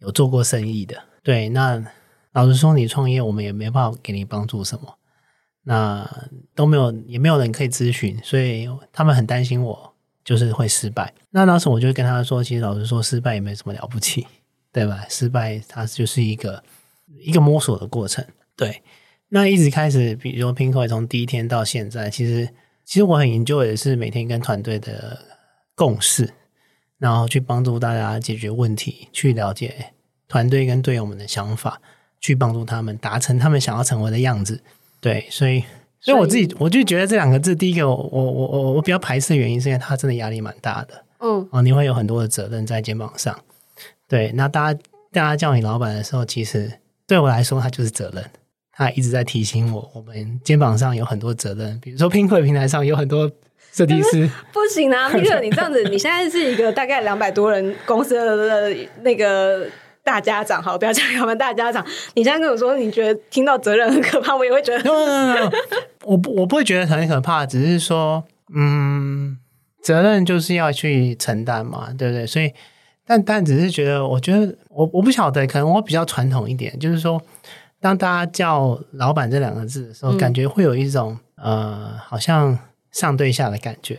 [0.00, 0.96] 有做过生意的。
[1.22, 1.82] 对，那
[2.32, 4.98] 老实说，你创业我们也没办法给你帮助什么，
[5.62, 6.06] 那
[6.54, 9.93] 都没有也没有人可以咨询，所以他们很担心我。
[10.24, 14.26] 就是会失败，那当时我就跟他说，其实老实说，失败也没什么了不起，
[14.72, 15.04] 对吧？
[15.10, 16.64] 失败它就是一个
[17.20, 18.24] 一个摸索的过程。
[18.56, 18.82] 对，
[19.28, 22.48] 那一直开始，比如说拼会从第一天到现在，其实
[22.86, 25.18] 其实我很研究的是每天跟团队的
[25.74, 26.32] 共识，
[26.96, 29.92] 然后去帮助大家解决问题，去了解
[30.26, 31.82] 团队跟队友们的想法，
[32.18, 34.62] 去帮助他们达成他们想要成为的样子。
[35.00, 35.62] 对，所以。
[36.04, 41.02] 所以我自己我就觉得这两个字，第一个我我我我比较排斥的原因，是因为他真的压力蛮大的。
[41.20, 43.34] 嗯，哦，你会有很多的责任在肩膀上。
[44.06, 46.70] 对，那大家大家叫你老板的时候，其实
[47.06, 48.22] 对我来说，他就是责任。
[48.76, 51.80] 他一直在提醒我，我们肩膀上有很多责任。
[51.80, 53.30] 比如说，拼客平台上有很多
[53.72, 59.66] 设计师， 不行啊，Peter，你这样子，你现在是一个 大概两百多人公司的那个。
[60.04, 61.82] 大家长，好，不要讲他们大家长。
[62.12, 65.52] 你现在跟我说，你觉得听到责任很可怕，我也会觉得。
[66.06, 69.38] 我不我不会觉得很可怕，只是说，嗯，
[69.82, 72.26] 责任就是要去承担嘛，对不对？
[72.26, 72.52] 所以，
[73.06, 77.20] 但但只是觉得，我觉得我我不晓得，可能我比较传统一点，就是说，
[77.80, 82.58] 当大家叫老板这两个字的时候，感觉会有一种呃，好像
[82.92, 83.98] 上对下的感觉。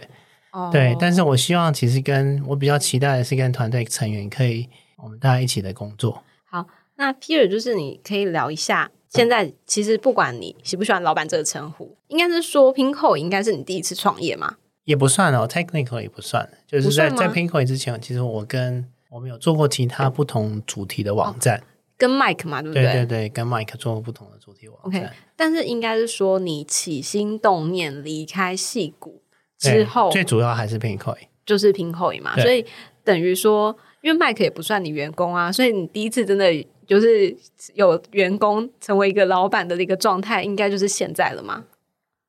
[0.51, 0.69] 哦。
[0.71, 4.67] 对，但是我希望，其实跟我比较期待的是，跟团队成员可以。
[4.97, 6.23] 我们大家一起的工作。
[6.49, 6.65] 好，
[6.97, 14.55] 那 Peter 就是你可以聊一下，现在其实不管你喜不喜欢老板这个称呼，应该是说 Pinko 应该是你第一次创业吗？
[14.86, 21.62] 也不算哦，Technical 也不算，就是在在 Pinko 之前，其实我跟我们有做过其他不同主题的网站，
[21.97, 22.84] 跟 Mike 嘛，对不对？
[22.84, 25.01] 对对对，跟 Mike 做过不同的主题网站。
[25.01, 29.21] OK，但是应该是说你起心动念离开戏骨
[29.58, 32.65] 之后，最主要还是 Pinko，就是 Pinko 嘛，所以
[33.03, 33.75] 等于说。
[34.01, 36.45] 因为 Mike 也不算你员工啊，所以你第一次真的
[36.87, 37.35] 就是
[37.73, 41.65] 有员工成为一个老板的一个状态，应该就是现在了吗？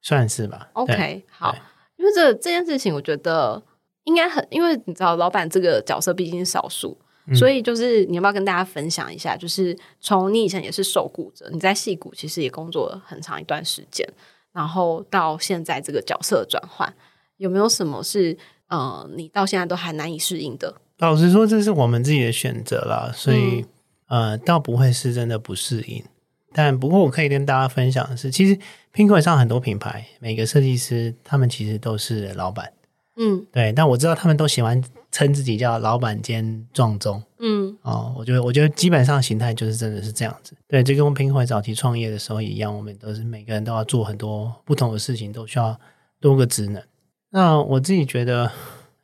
[0.02, 0.68] 算是吧。
[0.74, 1.54] OK，好，
[1.96, 3.62] 因为这这件事情，我觉得
[4.04, 6.96] 应该很，因为你知道，老板这个角色毕竟是少数，
[7.34, 9.36] 所以就是你要不要跟大家分享一下？
[9.36, 14.08] 就是从你以前也是受雇者，你在戏谷其实也工作了很长一段时间，
[14.52, 16.94] 然后到现在这个角色转换，
[17.38, 18.36] 有没有什么是
[18.68, 20.76] 呃，你到现在都还难以适应的？
[20.98, 23.66] 老实说，这是我们自己的选择啦，所以
[24.08, 26.04] 呃，倒不会是真的不适应。
[26.52, 28.54] 但不过，我可以跟大家分享的是，其实
[28.92, 32.72] p i n k 上很多品牌，每个设计师他们其实都是老板，
[33.16, 33.72] 嗯，对。
[33.72, 40.56] 但我知道他们都喜欢称自己叫老板兼壮中，嗯，哦，我觉得，我觉得基本上形态就是真的是这样子。
[40.66, 45.78] 对，就跟 p i n k 早期创业的时候一样，我们都是每个人都要做很多不同的事情，都需要
[46.20, 46.82] 多个职能。
[47.30, 48.50] 那我自己觉得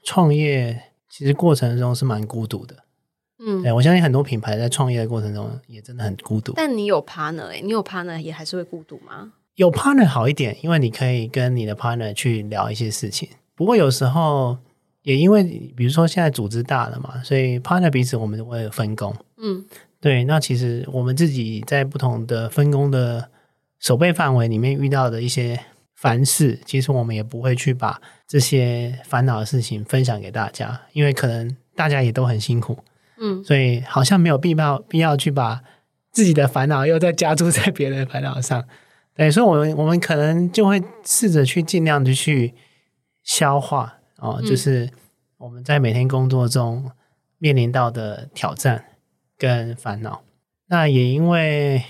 [0.05, 0.85] 创业。
[1.15, 2.75] 其实过程中是蛮孤独的，
[3.45, 6.53] 嗯，对我相信很多品牌在创业的过程中也真的很孤独。
[6.55, 9.33] 但你有 partner 哎，你有 partner 也还是会孤独吗？
[9.57, 14.57] 有 partner 好一点，因为你可以跟你的 partner 去聊一些事情，不过有时候
[15.03, 15.43] 也因为
[15.77, 19.15] 比如说现在组织大了嘛，所以 partner 彼此我们会有分工。
[19.37, 19.65] 嗯
[20.01, 23.29] 对，那其实我们自己在不同的分工的
[23.79, 25.61] 守备范围里面遇到的一些
[25.95, 32.77] 烦事，其实我们也不会去把这些烦恼的事情分享给大家，因为可能大家也都很辛苦，
[33.23, 35.63] 嗯所以好像没有必要必要去把
[36.11, 38.65] 自己的烦恼又再加注在别人的烦恼上。
[39.15, 42.55] 对，所以我们我们可能就会试着去尽量的去
[43.23, 44.91] 消化哦，嗯就是
[45.39, 46.91] 我们在每天工作中
[47.39, 48.85] 面临到的挑战
[49.39, 50.23] 跟烦恼。
[50.69, 51.83] 那也因为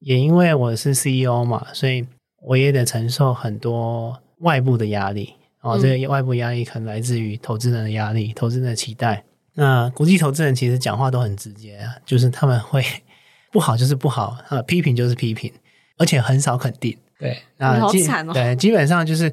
[0.00, 2.04] 也因为我是 CEO 嘛，所以
[2.42, 5.78] 我也得承受很多外部的压力哦。
[5.78, 9.24] 嗯这个外部压力可能来自于投资人的压力、投资人的期待。
[9.60, 12.80] 那国际投资人其实讲话都很直接啊，就是他们会
[13.50, 15.52] 不好就是不好，呃，批评就是批评，
[15.96, 16.96] 而且很少肯定。
[17.18, 19.32] 对，那基好惨哦对，基本上就是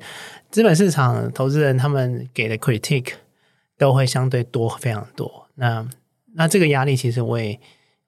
[0.49, 3.11] 资本市场投资人他们给的 critique
[3.77, 5.47] 都会相对多非常多。
[5.53, 5.87] 那
[6.33, 7.59] 那这个压力其实我也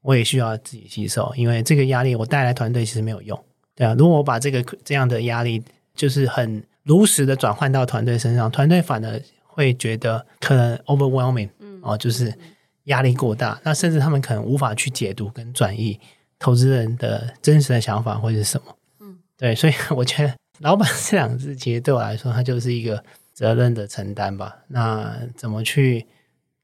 [0.02, 3.40] 我也需要自己吸收，因为这个压力我带来团队其实没有用。
[3.76, 5.62] 对啊，如果我把这个这样的压力
[5.94, 11.57] 就是很如实的转换到团队身上，团队反而会觉得可能 overwhelming，嗯
[11.88, 12.34] 哦，就是
[12.84, 16.00] 压力过大，那甚至他们可能无法去解读跟转译
[16.38, 18.78] 投资人的真实的想法会是什么。
[19.00, 24.58] 嗯，对，所以 我觉得老板这两个字其实对我来说，它就是一个责任的承担吧。
[24.68, 26.06] 那怎么去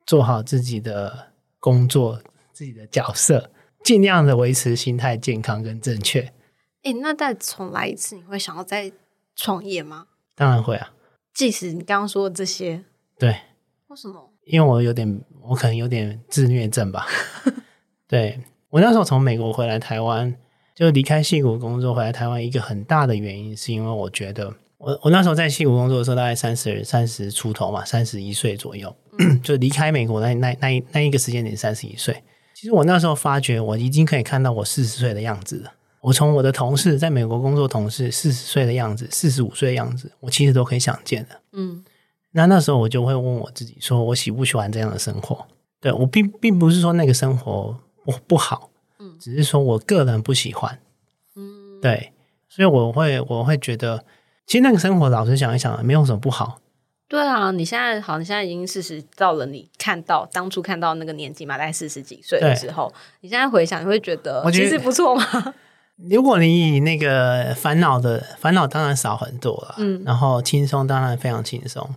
[0.06, 3.50] 做好自己的工作、自己的角色，
[3.84, 6.34] 尽量的维持心态健康跟正确。
[6.84, 8.92] 诶，那再重来一次，你会想要再
[9.36, 10.08] 创业吗？
[10.36, 10.92] 当然会啊，
[11.34, 12.84] 即使你刚刚说的这些，
[13.18, 13.42] 对，
[13.88, 14.33] 为什么？
[14.46, 17.06] 因为我有点，我可能有点自虐症吧。
[18.08, 20.34] 对我那时候从美国回来台湾，
[20.76, 28.96] 就离开戏谷工作回来台湾，一个很大的原因是因为我觉得我我那时候在戏谷工作的时候，大概三十三十出头嘛，三十一岁左右，
[29.44, 32.22] 就离开美国那那那一那一个时间点三十一岁。
[32.54, 35.72] 其实我那时候发觉，我已经可以看到我四十岁的样子了。
[36.02, 41.40] 我从我的同事在美国工作同事四十岁的样子，四十五岁的样子，我其实都可以想见的。
[41.54, 41.84] 嗯
[42.34, 45.46] 那那时候我就会问我自己，说我喜不喜欢这样的生活？
[45.80, 48.70] 对我并并不是说那个生活不不好，
[49.00, 50.80] 嗯只是说我个人不喜欢。
[51.36, 52.12] 嗯，对，
[52.50, 54.04] 所以我会我会觉得，
[54.46, 56.60] 其实那个生活老实想一想，没有什么不好。
[57.08, 62.92] 对啊，你现在好，你现在已经四十到了，你看到当初看到那个年纪嘛，大概四十几岁的对时候，
[63.22, 65.24] 你现在回想，你会觉得其实不错嘛。
[66.10, 71.88] 如果你以那个烦恼的烦恼，当然少很多了，嗯然后轻松当然非常轻松，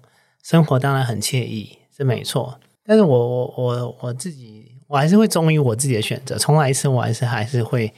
[0.47, 2.61] 生活当然很惬意，是没错。
[2.85, 7.93] 但是我我我我自己，我还是会忠于我自己的选择，重来一次，我还是还是会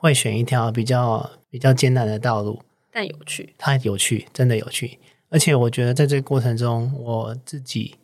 [0.00, 5.00] 会选一条比较比较艰难的道路，但有趣，它有趣，真的有趣。
[5.28, 7.96] 而且我觉得在这个过程中，我自己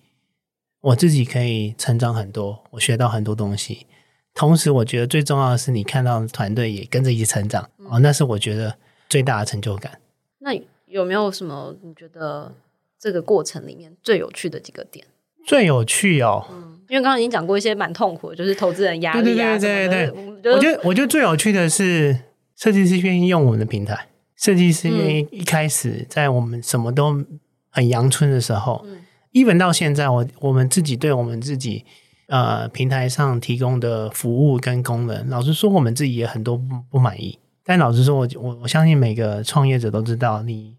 [0.80, 3.86] 我自己可以成长很多，我学到很多东西。
[4.34, 8.76] 同时，我觉得最重要的是，你看到团队也跟着一起成长，哦，那是我觉得
[9.08, 10.00] 最大的成就感。
[10.40, 10.50] 那
[10.86, 12.52] 有没有什么你觉得
[12.98, 15.06] 这个过程里面最有趣的几个点？
[15.46, 20.10] 最有趣哦，嗯，因为刚刚已经讲过一些蛮痛苦的，就是投资人压力啊对对对。
[20.44, 22.18] 我我觉得我觉得最有趣的是，
[22.56, 27.24] 设计师愿意用我们的平台，设计师愿意一开始在我们什么都
[27.70, 28.98] 很阳春的时候、嗯
[29.32, 31.84] e v e n 到现在，我我们自己对我们自己
[32.26, 37.38] 呃平台上提供的服务跟功能，老实说，我们自己也很多不不满意。
[37.64, 40.74] 但老实说，我我我相信每个创业者都知道，你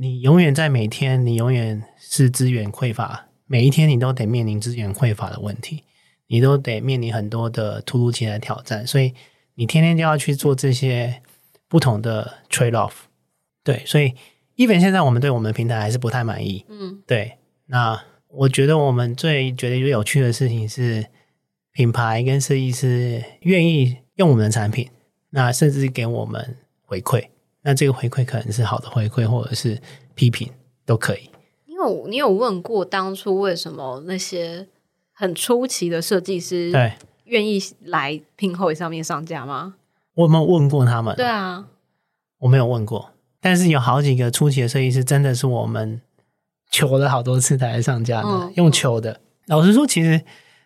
[0.00, 5.82] 你永远在每天，你永远是资源匮乏，每一天你都得面临资源匮乏的问题。
[6.28, 9.14] 你都得面临很多的突如其来的挑战，所以
[9.54, 11.22] 你天天就要去做这些
[11.66, 12.92] 不同的 trade off。
[13.64, 14.12] 对，所以
[14.56, 16.64] even 现在我们对我们的平台还是不太满意。
[16.68, 21.06] 嗯对，那我觉得我们最觉得最有趣的事情是，
[21.72, 24.90] 品牌跟设计师愿意用我们的产品，
[25.30, 27.28] 那甚至给我们回馈。
[27.62, 29.80] 那这个回馈可能是好的回馈，或者是
[30.14, 30.50] 批评
[30.86, 31.30] 都可以。
[31.66, 34.66] 你有你有问过当初为什么那些
[35.12, 36.92] 很出奇的设计师对
[37.24, 39.74] 愿意来拼后上面上架吗？
[40.14, 41.14] 我有没有问过他们？
[41.14, 41.66] 对啊，
[42.38, 43.10] 我没有问过，
[43.40, 46.00] 但是有好几个出奇的设计师真的是我们
[46.70, 49.20] 求了好多次才来上架的，嗯用求的。
[49.46, 50.22] 老实说，其实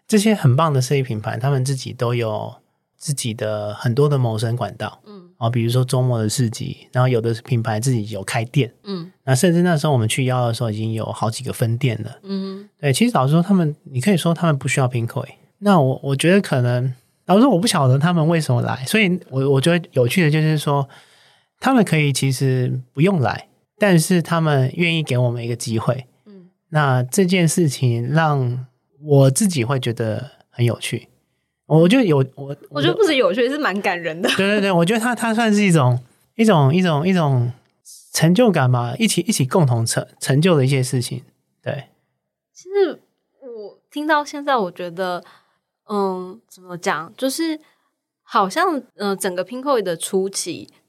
[0.06, 2.54] 这些很棒的设计品牌，他们自己都有
[2.96, 5.00] 自己的很多的谋生管道。
[5.04, 12.16] 嗯哦，比如说周末的市集，然后有的品牌自己有开店，嗯那甚至那时候我们去邀的时候，已经有好几个分店了。
[12.22, 15.26] 嗯对，其实老实说，他们你可以说他们不需要 Pinko。
[15.58, 16.94] 那我我觉得可能，
[17.26, 20.88] 老实说，我不晓得他们为什么来，所以我我觉得有趣的就是说，
[21.58, 28.64] 他们可以其实不用来，但是他们愿意给我们一个机会，嗯那这件事情让
[29.02, 31.08] 我自己会觉得很有趣。
[31.80, 34.28] 我觉得有我，我觉得不止有趣，是蛮感人的。
[34.30, 35.98] 对对对，我觉得它它算是一种
[36.34, 37.52] 一种一种一种
[38.12, 41.22] 成就感嘛，一起一起共同成成就的一些事情。
[41.62, 41.84] 对，
[42.52, 43.00] 其实
[43.40, 45.22] 我听到现在，我觉得，
[45.88, 47.58] 嗯，怎么讲，就是
[48.22, 50.81] 好像，嗯，整个 Pinko 的初期，它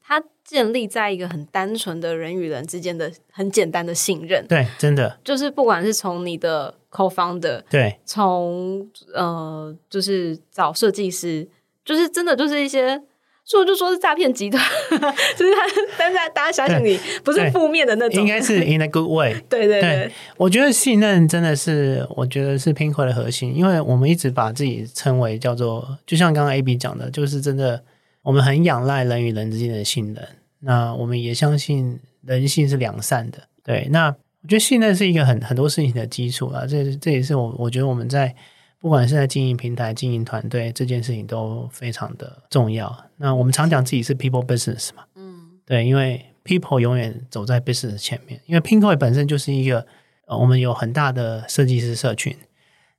[0.43, 4.45] 建立在一个很单纯的人与人之间的很简单的信任。
[4.47, 6.75] 对，真的，就是不管是从你的。
[6.93, 11.49] Co-founder 对，从呃，就是找设计师，
[11.83, 13.01] 就是真的就是一些，
[13.43, 14.63] 说就说是诈骗集团，
[15.35, 15.61] 就是他，
[15.97, 19.33] 但是大家相信你不是负面的那种，应该是 in a good way。
[19.49, 27.83] 对对对，我觉得信任真的是，我觉得是 p i n k 的核心，因为我们一直把自己称为叫做，就像刚刚 AB 讲的，就是真的，
[28.23, 30.27] 我们很仰赖人与人之间的信任，
[30.59, 34.15] 那我们也相信人性是良善的，对，那。
[34.43, 38.35] 我觉得信任是一个很很多事情的基础啊，这这也是我我觉得我们在
[38.77, 42.93] 不管是在经营平台、经营团队这件事情都非常的重要。
[43.15, 48.37] 那我们常讲自己是 people business 嘛，嗯，对，因为 people 永远走在 business 前面。
[48.45, 49.87] 因为 Pinko 本身就是一个，
[50.27, 52.35] 呃，我们有很大的设计师社群。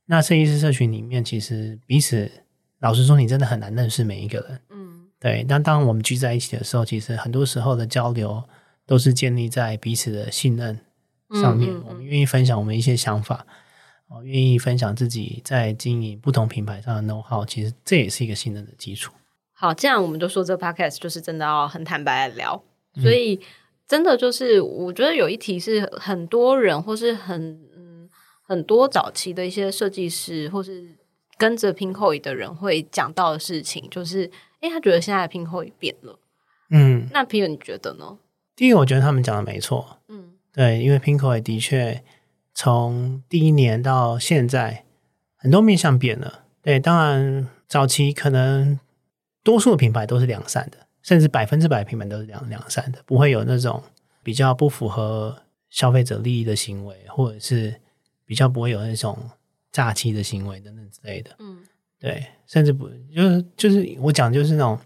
[0.07, 2.27] 那设计师社群里面，其实彼此
[2.79, 4.64] 老实说，你真的很难认识每一个人，嗯，
[5.25, 5.45] 对。
[5.47, 8.43] 但当我们聚在一起的时候，其实很多时候的交流
[8.85, 10.79] 都是建立在彼此的信任。
[11.41, 13.47] 上面，我们愿意分享我们一些想法，
[14.07, 19.11] 哦，愿意分享自己在经营不同品牌上的 know how，其实这也是一个信任的基础。
[19.51, 22.61] 好，这样我们就说这 podcast 就是真的要很坦白的聊，
[23.01, 23.39] 所以
[23.87, 28.07] 真的就是我觉得有一题是很多人或是很嗯
[28.43, 30.87] 很多早期的一些设计师或是
[31.37, 34.29] 跟着拼后 o 的人会讲到的事情，就是
[34.61, 36.19] 哎，他觉得现在的拼后 o 变了，
[36.69, 38.17] 嗯，那皮尔你觉得呢？
[38.55, 40.31] 第一个，我觉得他们讲的没错，嗯。
[40.53, 42.01] 对，因为 Pinko 也的确
[42.53, 44.85] 从第一年到现在，
[45.35, 46.45] 很多面向变了。
[46.61, 48.79] 对，当然早期可能
[49.43, 53.83] 多数的品牌都是良善的，甚至百分之百品牌都是良良善的，不会有那种
[54.23, 57.81] 比较不符合消费者利益的行为，或者是
[58.25, 59.29] 比较不会有那种
[59.75, 61.35] 诈欺的行为等等之类的。
[61.39, 61.59] 嗯，
[61.99, 64.79] 对，甚至不就是就是我讲就是那种。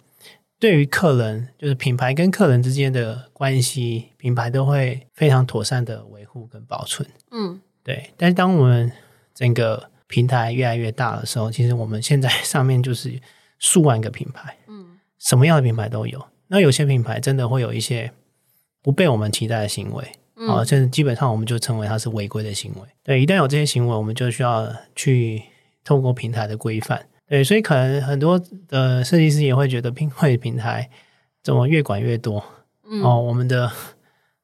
[0.62, 7.08] 对于客人，就是品牌跟客人之间的关系，品牌都会非常妥善的维护跟保存。
[7.32, 8.10] 嗯，对。
[8.18, 8.92] 但是当我们
[9.34, 13.22] 整个平台越来越大的时候，其实我们现在上面就是
[13.58, 16.28] 数万个品牌，嗯，什么样的品牌都有。
[16.48, 18.12] 那有些品牌真的会有一些
[18.82, 20.12] 不被我们期待的行为，
[20.48, 22.82] 啊，甚至基本上我们就称为它是违规的行为。
[23.04, 25.44] 对，一旦有这些行为，我们就需要去
[25.84, 27.06] 透过平台的规范。
[27.28, 30.90] 对，所以可能很多的设计师也会觉得拼会平台
[31.44, 32.44] 怎么越管越多，
[33.04, 33.72] 哦，我们的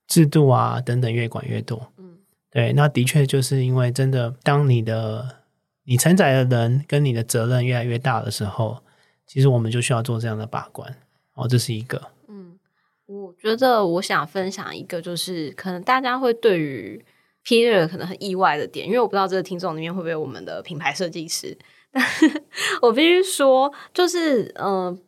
[0.05, 1.91] 制度啊等等越管越多。
[1.97, 2.17] 嗯，
[2.51, 5.37] 对，那的确就是因为真的，当你的
[5.85, 8.83] 你承载的人跟你的责任越来越大的时候，
[9.25, 10.95] 其实我们就需要做这样的把关。
[11.33, 12.01] 哦，这是一个。
[13.07, 17.03] 嗯，我觉得我想分享一个，就是可能大家会对于
[17.45, 21.57] Peter 可能很意外的点，因为我不知道这个听众里面会不会有我们的品牌设计师。
[22.81, 24.99] 我必须说，就是嗯，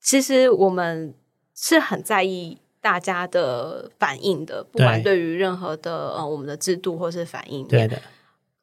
[0.00, 1.14] 其实我们
[1.54, 7.66] 是很在意大家的反应的，不管对于任何的呃我们的制度或是反应。
[7.68, 8.00] 对的，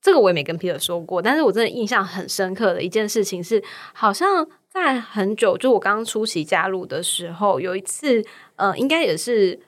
[0.01, 3.63] 这个我也没跟 Peter 说过，但是我真的印象很深刻的一件事情是，
[3.93, 8.23] 好像在很久，就我刚刚初期加入的时候，有一次，
[8.55, 9.59] 呃，应该也是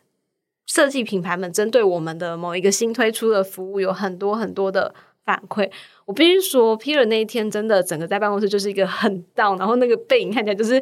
[0.67, 4.93] 设计品牌们针对我们的某一个新推出的服务，有很多很多的
[5.25, 5.69] 反馈。
[6.05, 10.81] 我必须说，Peter 那一天真的整个在办公室就是一个很 down，然后那个背影看起来就是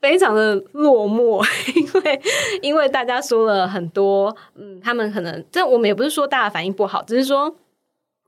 [0.00, 1.44] 非常的落寞，
[1.74, 2.20] 因为
[2.62, 7.56] 因为大家说了很多，嗯，他们可能这我们也不是说大家反应不好，只是说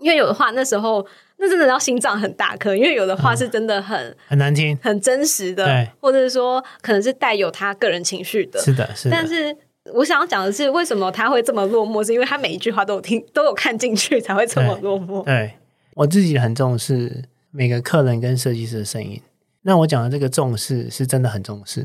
[0.01, 1.07] 因为有的话那时候
[1.39, 9.17] 那真的要心脏很大颗，因为有的话是真的很很难听、很真实的，或者是说可能是带有他个人情绪的，是的，是的。
[9.17, 9.57] 但是
[9.95, 12.05] 我想要讲的是，为什么他会这么落寞？
[12.05, 15.25] 是因为他每一句话都有听，都有看进去，才会这么落寞。
[15.25, 15.53] 对。
[15.95, 19.21] 我自己很重视每个客人跟设计师的声音。
[19.63, 21.85] 那我讲的这个重视是真的很重视。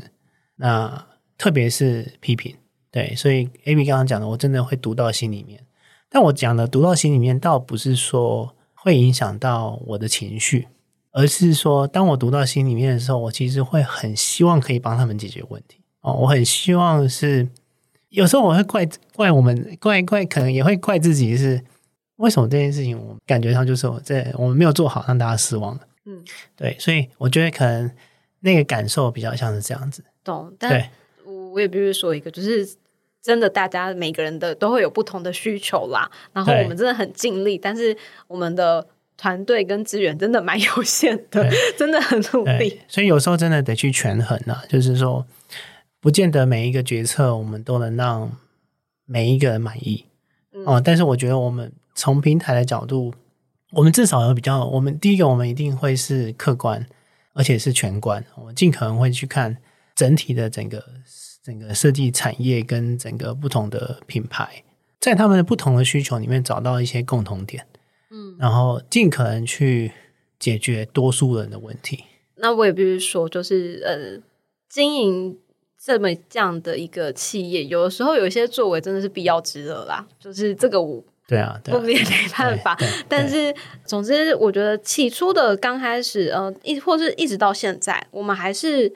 [0.54, 2.54] 那特别是批评，
[2.92, 5.64] 对，所以 A B 刚刚讲的，我真的会读到心里面。
[6.08, 8.54] 但我讲的读到心里面，倒不是说
[8.84, 10.68] 会影响到我的情绪，
[11.10, 15.78] 而是说，当我读到心里面的时候，我其实会很希望可以帮他们解决问题。
[16.02, 17.48] 哦，我很希望是，
[18.10, 21.64] 有时候我会怪怪我们，怪怪，可能也会怪自己是。
[22.16, 25.80] 为什么这件事情我感觉上就是我在我们没有做好，让大家失望了？
[26.04, 26.22] 嗯，
[26.54, 27.90] 对，所以我觉得可能
[28.40, 30.04] 那个感受比较像是这样子。
[30.22, 30.90] 懂，但
[31.24, 32.68] 我我也必须说一个，就是
[33.24, 36.10] 真的大家每个人的都会有不同的需求啦。
[36.34, 37.96] 然后我们真的很尽力，但是
[38.28, 45.24] 我们的团队跟资源真的蛮有限的，真的很努力。，所以有时候真的得去权衡啊，就是说，
[46.00, 48.30] 不见得每一个决策我们都能让
[49.06, 50.04] 每一个人满意
[50.52, 50.82] 嗯哦。
[50.84, 53.14] 但是我觉得我们从平台的角度，
[53.72, 56.86] 我们至少有比较，我们第一个我们一定会是客观，
[57.32, 59.56] 而且是全观，我们尽可能会去看
[59.94, 60.84] 整体的整个
[61.44, 64.64] 整个设计产业跟整个不同的品牌，
[64.98, 67.66] 在他们的不同的需求里面找到一些共同点，
[68.10, 69.92] 嗯，然后尽可能去
[70.38, 72.04] 解决多数人的问题。
[72.36, 74.22] 那我也必须说，就是呃，
[74.70, 75.38] 经营
[75.78, 80.06] 这么这样的一个企业，有的时候有一些作为真的是必要之恶啦。
[80.18, 82.76] 就是这个我对啊，对啊，我们也没办法。
[83.06, 88.92] 但是，总之，我觉得起初的刚开始，呃，一或是一直到现在，我们还是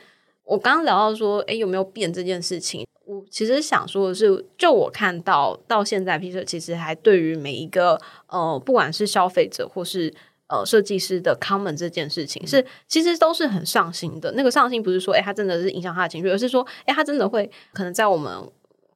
[0.48, 2.86] 我刚刚聊到说，哎，有没有变这件事情？
[3.04, 10.12] 我其实想说的是，就我看到到现在，Peter 其实还对于每一个呃，不管是消费者或是
[10.48, 14.32] 呃设计师的 comment 这件事情，是其实都是很上心的。
[14.32, 18.32] 那个上心不是说，哎，他真的是影响他的情绪，而是说，哎，他真的会可能在我们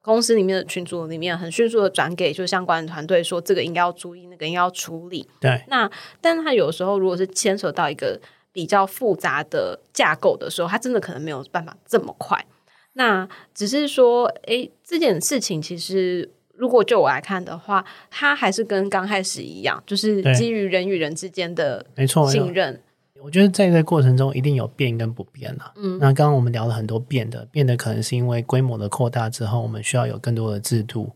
[0.01, 5.27] 公司里面的群组里面很迅速的转给就相关的团队说这个应该要注意，那个应该要处理。
[5.39, 5.89] 对那
[6.19, 8.19] 但是他有时候如果是牵扯到一个
[8.53, 12.45] 比较复杂的架构的时候，它真的可能没有办法这么快。
[12.93, 22.29] 那只是说，诶，这件事情其实如果就我来看的话，它还是跟刚开始一样，就是基于人与人之间的没错。
[22.29, 22.79] 信任。
[23.23, 25.71] 我觉得在这个过程中一定有变跟不变啦。
[25.77, 31.09] 嗯那刚刚我们聊了很多变的，变的可能是因为规模的扩大之后，我们需要有更多的制度。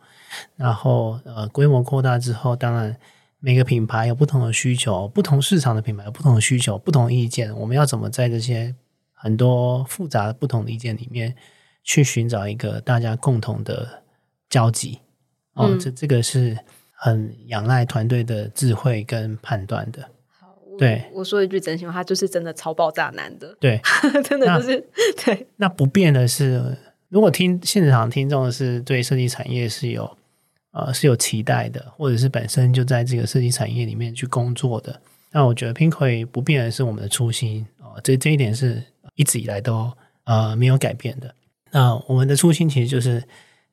[0.56, 2.98] 然后呃，规模扩大之后，当然
[3.40, 8.74] 每个品牌有不同的需求，不同市场的品牌有不同的需求、不同意见，我们要怎么在这些
[9.14, 11.36] 很多复杂的不同的意见里面，
[11.84, 14.04] 去寻找一个大家共同的
[14.50, 15.00] 交集？
[15.54, 16.58] 哦，嗯这这个是
[16.92, 20.10] 很仰赖团队的智慧跟判断的。
[20.70, 23.80] 我对我说一句真心话，他就是真的超爆炸难的，对，
[24.24, 24.84] 真的就是
[25.24, 26.78] 对，那不变的是，
[27.10, 30.18] 如果听现场听众是对设计产业是有
[30.72, 35.01] 呃是有期待的，或者是本身就在这个设计产业里面去工作的，
[35.32, 38.84] 那我觉得 Pinkoi 不变的是我们的初心啊、这这一点是
[39.15, 39.91] 一直以来都
[40.26, 41.34] 呃没有改变的。
[41.72, 43.24] 那我们的初心其实就是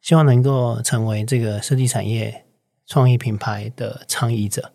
[0.01, 2.45] 希望能够成为这个设计产业
[2.86, 4.72] 创意品牌的倡议者，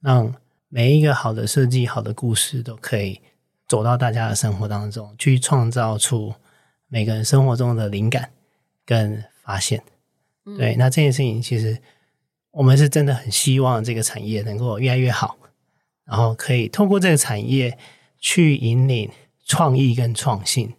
[0.00, 0.34] 让
[0.68, 3.20] 每一个好的设计、好的故事都可以
[3.68, 6.34] 走到大家的生活当中，去创造出
[6.88, 8.30] 每个人生活中的灵感
[8.84, 9.82] 跟发现。
[10.46, 11.78] 嗯对，那这件事情其实
[12.50, 15.36] 我们是真的很希望这个产业能够越来越好，
[16.04, 17.78] 然后可以透过这个产业
[18.18, 19.10] 去引领
[19.44, 20.74] 创意跟创新。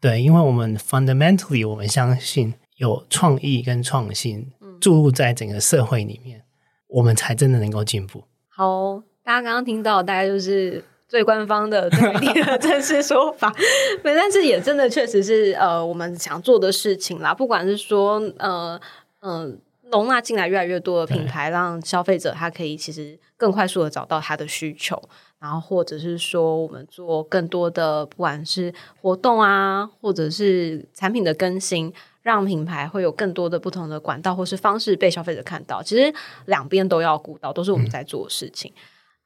[0.00, 6.42] 对，因为我们 fundamentally 我们相信有创意跟创新注入在整个社会里面，
[6.88, 8.24] 我们才真的能够进步。
[8.48, 13.54] 好，大家刚刚听到大概就是最官方的、最媒体的正式说法，
[14.02, 17.32] 对，但是也真的确实是呃我们想做的事情啦。
[17.32, 18.80] 不管是说呃
[19.20, 19.52] 嗯、呃
[19.92, 25.00] 容纳进来越来越多的品牌，让消费者他可以其实更快速的找到他的需求，
[25.38, 31.92] 然后或者是说我们做更多的不管是活动啊，或者是产品的更新。
[32.22, 36.12] 让品牌会有更多的不同的管道或是方式被消费者看到，其实
[36.46, 38.72] 两边都要顾到，都是我们在做的事情。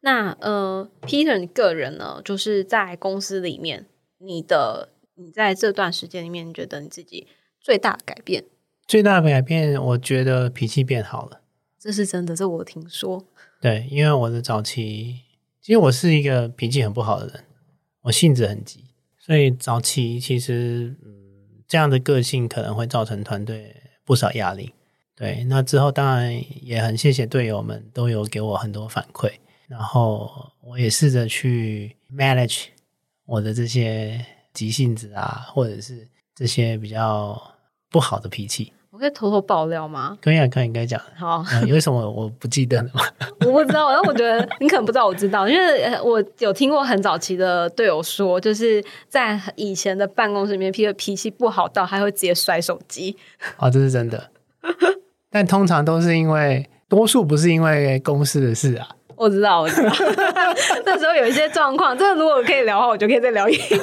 [0.01, 3.87] 那呃，Peter，你个人呢，就是在公司里面，
[4.19, 7.27] 你的你在这段时间里面，你觉得你自己
[7.61, 8.45] 最大的改变，
[8.87, 11.41] 最大的改变，我觉得脾气变好了。
[11.79, 13.25] 这是真的，这我听说。
[13.61, 15.17] 对，因为我的早期，
[15.61, 17.45] 其实我是一个脾气很不好的人，
[18.03, 18.87] 我性子很急，
[19.19, 24.73] 所以早期其实嗯，这样的个性可能会造成团队不少压力。
[25.15, 29.31] 对，那之后当然也很谢谢队友们都有给我很多反馈，
[29.71, 30.29] 然后
[30.61, 32.65] 我也试着去 manage
[33.25, 37.41] 我的这些急性子啊，或者是这些比较
[37.89, 38.73] 不好的脾气。
[38.91, 40.19] 我可以偷偷爆料吗？
[40.21, 41.01] 可以啊，可以，可以讲。
[41.17, 43.01] 好，呃有什么我不记得了吗？
[43.47, 53.17] 我不知道，但我觉得你可能不知道，我知道，因为呃我有听过很早期的队友说，就是在以前的办公室里面，Peter 脾气不好到还会直接摔手机。
[53.59, 54.33] 哦，这是真的。
[55.31, 58.89] 但通常都是因为，多数不是因为公司的事啊。
[59.21, 59.93] 我知道，我知道，
[60.87, 63.77] 那时候有一些状况，这个如果可以聊的话，我就可以再聊一集。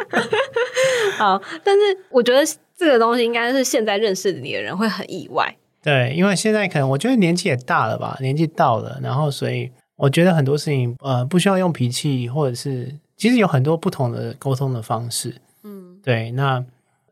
[1.18, 2.40] 好，但是我觉得
[2.74, 5.54] 这个东西应该是现在认识你的人会很意外。
[5.82, 15.34] 对，因为现在可能我觉得年纪也大了吧，年纪到了，然后所以我觉得很多事情呃不需要用脾气，或者是其实有很多不同的沟通的方式。
[15.64, 16.64] 嗯，对，那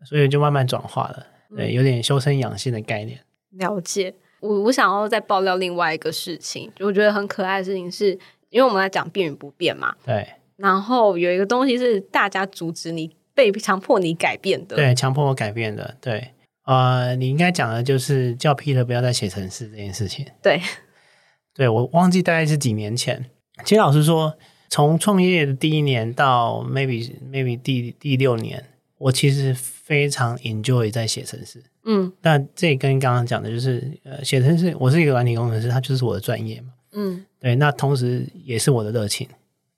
[0.03, 1.27] 所以就慢慢转化了。
[1.55, 3.21] 对，有点修身养性的概念。
[3.51, 4.15] 了解。
[4.41, 8.13] 我我想要再爆料另外一个事情，就我觉得很可爱的事情是，
[8.51, 10.27] 因为我们在讲变与不变嘛，对
[10.57, 16.33] 然后有一个东西是大家阻止你被强迫你改变的，对，强迫我改变的，对。
[16.65, 20.27] 呃，你应该讲的就是叫 Peter 不要再写程式这件事情。
[20.43, 20.61] 对
[21.55, 23.25] 对我忘记大概是几年前。
[23.65, 24.37] 其实老实说，
[24.69, 28.63] 从创业的第一年到 maybe maybe 第第六年，
[28.99, 29.57] 我其实
[29.89, 31.65] 非常 enjoy 在写程式。
[31.85, 36.69] 嗯但这跟刚刚讲的就是，呃，写程式，我是一个软体工程师，它就是我的专业嘛。
[36.93, 39.27] 嗯对，那同时也是我的热情。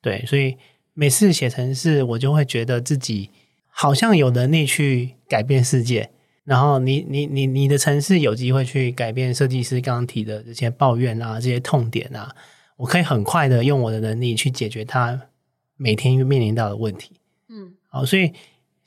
[0.03, 0.57] 对，所以
[0.95, 3.31] 每次写程式，我就会觉得自己
[3.69, 6.11] 好像有能力去改变世界。
[6.43, 12.35] 然后你你你你的城市有机会去改变设计师刚刚提的这些抱怨啊，这些痛点啊，
[12.79, 15.29] 我可以很快的用我的能力去解决他
[15.77, 17.13] 每天面临到的问题。
[17.49, 18.33] 嗯好，所以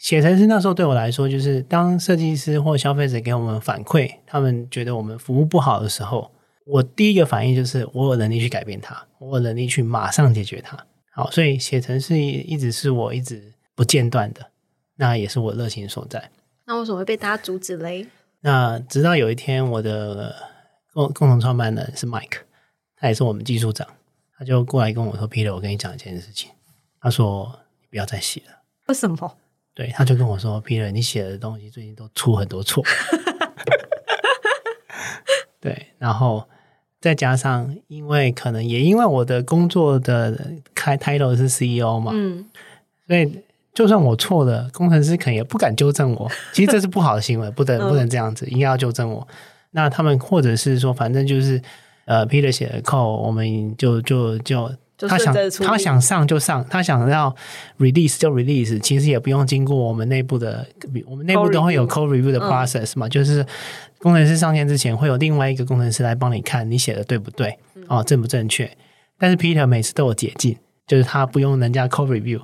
[0.03, 6.29] 写程式那时候对我来说，就是当设计师或消费者给我们反馈，他们觉得我们服务不好的时候，
[6.65, 10.77] 我第一个反应就是我有能力去改变它，我有能力去马上解决它。
[11.13, 14.45] 好，所以写程式一直是我一直不间断的，
[14.97, 16.31] 那也是我热情所在。
[16.65, 18.05] 那为什么会被大家阻止嘞？
[18.41, 20.35] 那直到有一天，我的
[20.91, 22.39] 共共同创办人是 Mike，
[22.97, 23.87] 他也是我们技术长，
[24.37, 26.51] 他就过来跟我说：“Peter，我跟你讲一件事情。”
[26.99, 29.37] 他说：“你不要再写了。”为什么？
[29.75, 32.83] 对，他就跟我说：“Peter，你写的东西最近都出很多错。
[35.59, 36.47] ”对，然后
[37.01, 42.45] 再加上，因为可能也因为我的工作的开 title 是 CEO 嘛，嗯
[43.07, 43.41] 所以
[43.73, 46.31] 就算我错了，工程师可能也不敢纠正我。
[46.51, 49.27] 其实这是不好的行为，不能嗯不能这样子，应该要纠正我。
[49.71, 51.59] 那他们或者是说，反正就是
[52.05, 54.75] 呃，Peter 写的 code，我们就就就就
[55.07, 57.35] 他想他想上就上，他想要
[57.79, 60.65] release 就 release，其实也不用经过我们内部的，
[61.05, 63.45] 我们内部都会有 code review 的嗯 process 嘛，就是
[63.99, 68.69] 工程师上线之前会有另外一个工程师来帮你看你写的对不对，嗯哦，正不正确。
[69.17, 72.41] 但是 Peter 每次都有解禁，就是他不用人家 code review，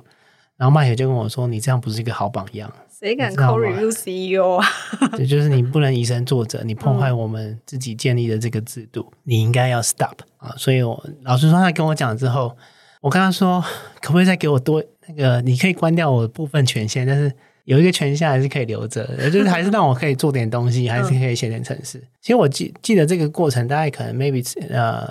[0.56, 4.66] 然后麦雪就跟我说：“你这样不是一个好榜样。”谁敢 call 吗 review CEO 啊？
[5.16, 10.54] 对，就是你不能以身作则，你破坏我们自己建立的这个制度，你应该要 stop 啊！
[10.58, 12.54] 所以我老实说他跟我讲之后，
[13.00, 13.64] 我跟他说，
[14.02, 15.40] 可不可以再给我多那个？
[15.40, 17.32] 你可以关掉我部分权限，但是
[17.64, 21.98] 有一个权限还是可以留着，也就是还是让我可以做点东西， 还是可以写点程式。
[22.20, 25.08] 其实我记记得这个过程大概可能 maybe 呃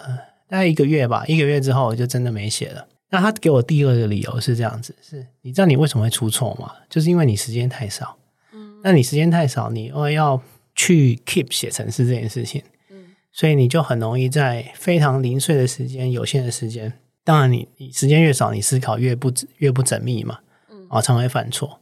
[0.48, 2.86] 大概一个月吧，一个月之后我就真的没写了。
[3.10, 6.72] 那他给我第二个理由是这样子：是你知道你为什么会出错吗？
[6.90, 8.16] 就是因为你时间太少。
[8.54, 10.42] 嗯那你时间太少，你又要
[10.76, 16.94] 去 keep 写程式这件事情，嗯所以你就很容易在非常零碎的时间、有限的时间，
[17.24, 20.40] 当然你你时间越少，你思考越不越不缜密嘛，
[20.72, 21.80] 嗯啊，常会犯错。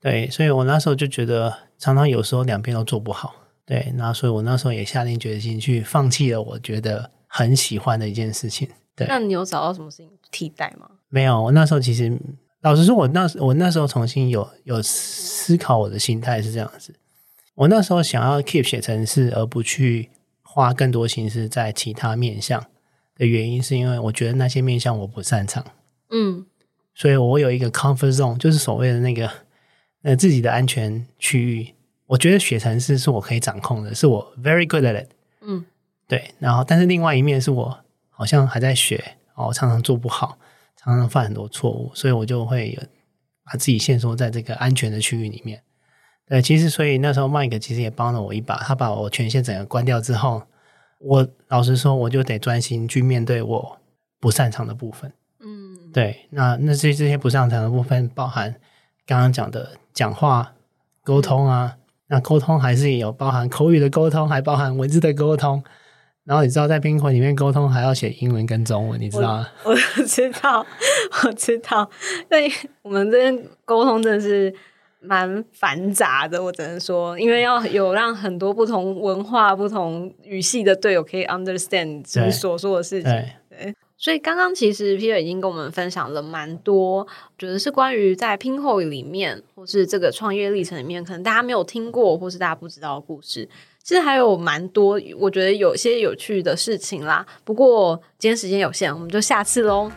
[0.00, 3.34] 对，所以我那时候就觉得，常常有时候两边都做不好。
[3.64, 8.68] 对，那所以我那时候也下定决心去放弃了我觉得很喜欢的一件事情。
[8.96, 10.90] 对，那你有找到什么事情替代吗？
[11.08, 12.18] 没有，我那时候其实
[12.62, 16.94] 老实说，我那时我那时候重新有有思考我的心态是这样子。
[17.54, 20.10] 我那时候想要 keep 写程式，而不去
[20.42, 22.66] 花更多心思在其他面向
[23.14, 25.64] 的原因，是因为我觉得那些面向我不擅长，
[26.10, 26.46] 嗯
[26.94, 29.30] 所以我有一个 comfort zone，就是所谓的那个
[30.02, 31.74] 呃自己的安全区域。
[32.06, 35.08] 我觉得写程式是我可以掌控的，是我 very good at it。
[35.40, 35.64] 嗯
[36.08, 37.78] 对，然后但是另外一面是我
[38.16, 40.38] 好像还在学哦，常常做不好，
[40.74, 42.78] 常常犯很多错误，所以我就会
[43.44, 45.62] 把自己限缩在这个安全的区域里面。
[46.26, 50.42] 对，其实所以那时候 Mike 其实也帮了我一把，他把我权限整个关掉之后，
[50.98, 53.78] 我老实说，我就得专心去面对我
[54.18, 55.12] 不擅长的部分。
[55.40, 58.54] 嗯，对，那那这这些不擅长的部分，包含
[59.04, 60.54] 刚刚讲的讲话、
[61.04, 61.76] 沟通啊，
[62.08, 65.62] 那沟通还是有包含口语的沟通，还包含文字的沟通。
[66.26, 69.48] 然后你知道，在冰火里面沟通还要写英文跟中文，你知道吗？
[69.64, 70.66] 我知道，
[71.24, 71.88] 我知道。
[72.28, 72.50] 对，
[72.82, 74.52] 我们这边沟通真的是
[75.00, 83.12] 蛮繁杂的，我只能说，因为要有让很多不同文化、不同语系的队友可以 understand 你所说的事情。
[83.48, 87.06] 对，所以刚刚其实 Peter 已经跟我们分享了蛮多，
[87.38, 93.48] 觉得是关于在拼后里面，或是这个创业历程里面，可能大家没有听过，或是大家不知道的故事。
[93.86, 97.24] 其实还有蛮多，我觉得有些有趣的事情啦。
[97.44, 99.88] 不过今天时间有限，我们就下次喽。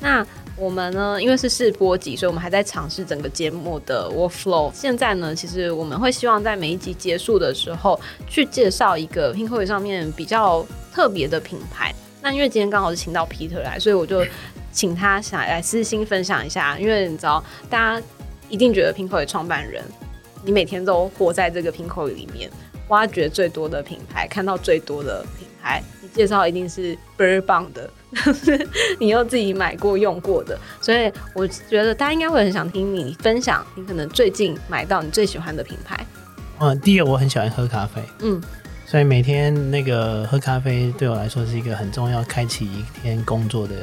[0.00, 0.22] 那
[0.54, 4.70] 我们呢，因为是试播集，所以我们还在尝试整个节目的 workflow。
[4.74, 7.98] 现在呢，其实我们会希望在每一集结束的时候，
[8.28, 11.90] 去介绍一个拼会上面比较特别的品牌。
[12.20, 14.22] 那因为今天刚好是请到 Peter 来，所以我就
[14.70, 18.06] 请他想来私心分享一下，因为你知道，大家
[18.52, 19.82] 一定觉得 Pinko 的创办人，
[20.44, 22.50] 你每天都活在这个 Pinko 里面，
[22.88, 27.88] 挖掘最多的品牌，看到最多的品牌，你介绍一定是倍儿棒的，
[29.00, 35.98] 你又自己买过用过的，所以我觉得大家应该会很想听你分享，你可能最近买到你最喜欢的品牌。
[36.58, 38.38] 嗯，第一个我很喜欢喝咖啡，嗯，
[38.84, 43.74] 所以每天那个喝咖啡对我来说是一个很重要，开启一天工作的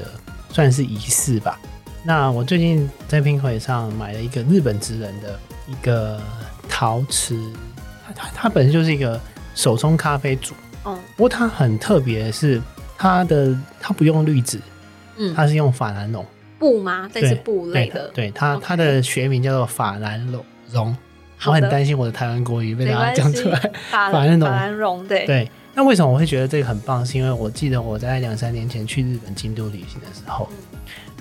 [0.52, 1.60] 算是仪式吧。
[2.04, 6.20] 那我最近在拼会上买了一个日本职人的一个
[6.68, 7.38] 陶瓷，
[8.06, 9.20] 它它它本身就是一个
[9.54, 12.62] 手冲咖啡煮，哦，不过它很特别的是，
[12.98, 14.60] 它的它不用滤纸，
[15.18, 16.26] 嗯，它是用法兰绒，
[16.58, 17.10] 布吗？
[17.14, 20.44] 这是布类的，对它它的学名叫做法兰绒。
[20.72, 20.96] 绒。
[21.46, 23.58] 我很担心我的台湾国语被大家讲出来。
[23.90, 24.42] 法法兰绒。
[24.42, 27.06] 法兰绒，对，对，那为什么我会觉得这个很棒？
[27.06, 30.50] 是因为我记得我在两三年前去日本京都旅行的时候，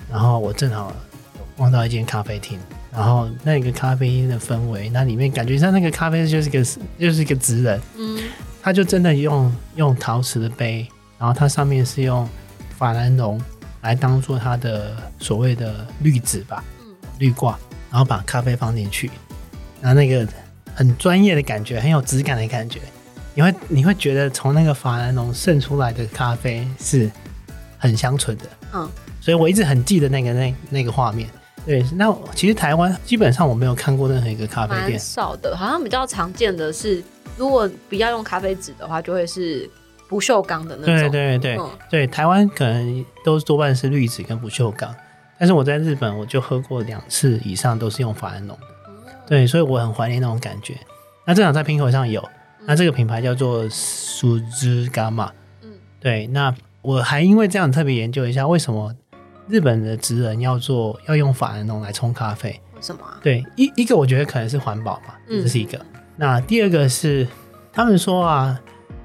[0.09, 0.91] 然后我正好
[1.37, 2.59] 有逛到一间咖啡厅，
[2.91, 6.63] 然后那个咖啡厅的氛围，那里面感觉像那个咖啡就是个
[6.97, 8.19] 就是一个职人，嗯。
[8.61, 10.85] 他就真的用用陶瓷的杯，
[11.17, 12.27] 然后它上面是用
[12.77, 13.41] 法兰绒
[13.81, 16.93] 来当做它的所谓的滤纸吧，嗯。
[17.19, 17.57] 滤挂，
[17.89, 19.09] 然后把咖啡放进去，
[19.81, 20.27] 然后那个
[20.75, 22.81] 很专业的感觉，很有质感的感觉，
[23.33, 27.09] 你会你会觉得从那个法兰绒渗出来的咖啡是
[27.77, 28.43] 很香醇的，
[28.73, 28.89] 嗯，
[29.19, 31.29] 所以我一直很记得那个那那个画面。
[31.65, 37.03] 对，那其实台湾基本上我没有看过任何一个咖啡蛮店，少的，好像比较常见的是，
[37.37, 39.69] 如果不要用咖啡纸的话，就会是
[40.07, 41.69] 不锈钢的那对种，对对、嗯。
[41.89, 44.95] 对，台湾可能都多半是滤纸跟不锈钢，
[45.37, 50.75] 但是我在日本我就喝过两次以上都是用法兰绒的，对，所以我很怀念那种感觉。
[51.25, 52.27] 那正好在拼口上有，
[52.65, 55.69] 那这个品牌叫做苏之伽马，嗯。
[55.99, 58.95] 对，那我还因为这样特别研究一下，为什么
[59.49, 62.49] 日本的职人要做要用法兰绒来冲咖啡？
[62.75, 63.19] 为什么啊？
[63.21, 65.83] 对，一一个我觉得可能是环保嘛，嗯这是一个。
[66.15, 67.27] 那第二个是
[67.73, 68.59] 他们说啊，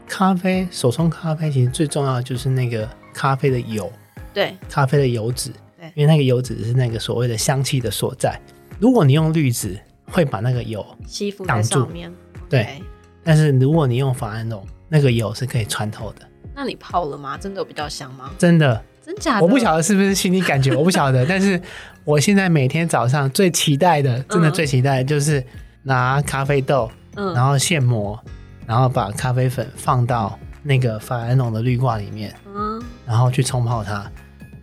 [0.07, 3.91] 咖啡手冲咖啡其实最重要的就是那个咖啡的油，
[4.33, 8.39] 对，咖啡的油脂对，因为那个油脂是那个所谓的香气的所在。
[8.79, 12.13] 如果你用滤纸，会把那个油，吸附在上面，
[12.51, 12.83] 对
[13.23, 16.29] 但是如果你用法兰绒，那个油是可以穿透的。
[16.55, 17.39] 那你泡了吗？
[17.39, 18.31] 真的有比较香吗？
[18.39, 19.43] 真的，真假的？
[19.43, 21.27] 我不晓得是不是心理感觉，我不晓得。
[21.27, 21.61] 但是
[22.05, 25.45] 我现在每天早上最期待的，真的嗯最期待的就是
[25.83, 28.19] 拿咖啡豆，嗯，然后现磨，
[28.67, 34.11] 然后把咖啡粉放到那个法兰绒的滤挂里面，嗯，然后去冲泡它。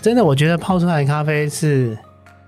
[0.02, 1.96] 真的，我觉得泡出来的咖啡是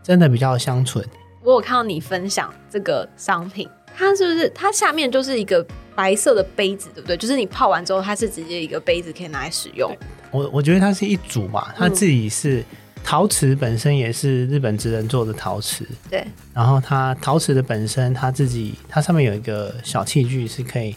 [0.02, 1.06] 真的比较香醇。
[1.44, 5.64] 我有看到你分享这个商品，它是不是它下面就是一个
[5.94, 7.16] 白色的杯子，对不对？
[7.16, 9.96] 就是你泡完之后，它是直接一个杯子可以拿来使用。
[10.34, 12.64] 我我觉得它是一组嘛，它自己是
[13.04, 20.96] 陶瓷本身也是日本职人做的陶瓷，对，然后它陶瓷的本身它自己它上面有一个小器具是可以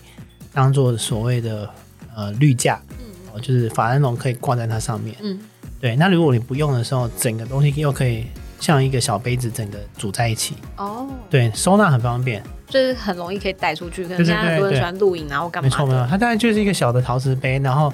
[0.52, 1.68] 当做所谓的
[2.14, 5.14] 呃滤架，嗯，就是法兰绒可以挂在它上面。
[5.20, 5.38] 嗯，
[5.80, 8.24] 对，那如果你不用的时候，整个东西又可以
[8.58, 12.42] 像一个小杯子整个组在一起，哦，对，收纳很方便。
[12.68, 14.02] 就是很容易可以带出去。
[14.02, 15.68] 可能现在很多人喜欢露营然后干嘛。
[15.68, 17.92] 没错没错，它大概就是一个小的陶瓷杯，然后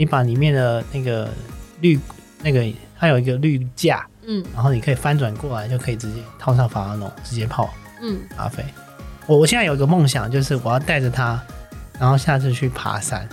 [0.00, 1.28] 你把里面的那个
[1.82, 2.00] 滤
[2.42, 2.64] 那个
[2.98, 7.68] 它有一个滤架，嗯然后你可以翻转过来，就可以直接套上法拉农，直接泡
[8.00, 8.64] 嗯，咖啡。
[9.26, 11.38] 我我现在有一个梦想，就是我要带着它，
[11.98, 13.28] 然后下次去爬山，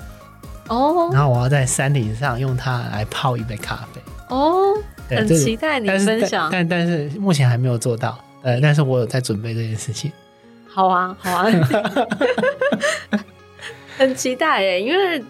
[0.68, 4.02] 哦然后我要在山顶上用它来泡一杯咖啡。
[4.28, 4.74] 哦，
[5.08, 6.50] 很期待你但是分享。
[6.52, 10.12] 但但但是目前还没有做到，呃，但是我有在准备这件事情。
[10.68, 11.46] 好啊，好啊，
[13.98, 14.82] 很期待耶！
[14.82, 15.24] 因为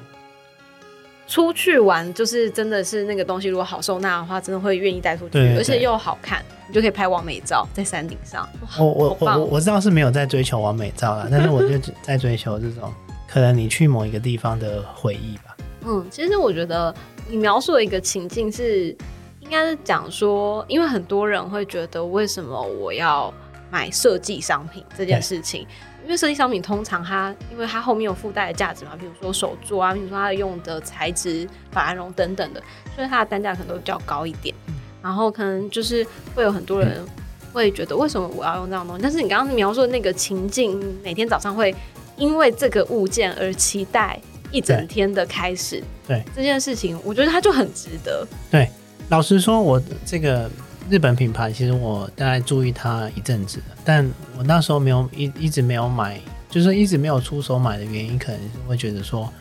[1.28, 8.48] 出去玩就是真的是那个东西，如果好收纳的话，真的会愿意带出去，而且又好看，你就可以拍完美照在山顶上。
[8.80, 12.94] 我我我我我知道是没有在追求完美照啦， 但是我就只在追求这种
[13.28, 15.56] 可能你去某一个地方的回忆吧。
[15.86, 16.94] 嗯，其实我觉得
[17.30, 18.96] 你描述的一个情境是，
[19.42, 23.34] 应该是讲说，因为很多人会觉得，为什么我要
[23.70, 25.68] 买设计商品这件事情？
[26.08, 32.64] 因为设计商品通常它，因为它后面有附带的价值嘛，比如说手作啊，比如说它用的材质、法兰绒等等的，
[32.96, 34.56] 所以它的单价可能都比较高一点。
[35.04, 37.06] 然后可能就是会有很多人
[37.52, 39.02] 会觉得，为什么我要用这样东西？
[39.04, 41.76] 但是你刚刚描述的那个情境，每天早上会
[42.16, 44.18] 因为这个物件而期待
[44.50, 45.84] 一整天的开始。
[46.08, 48.26] 对这件事情，我觉得它就很值得。
[48.50, 48.70] 对
[49.10, 50.50] 老实说，我这个
[50.90, 56.20] 日本品牌，其实我大概注意它一阵子，但我那时候没有一一直没有买，
[56.50, 59.32] 就是一直没有出手买的原因，可能会觉得说，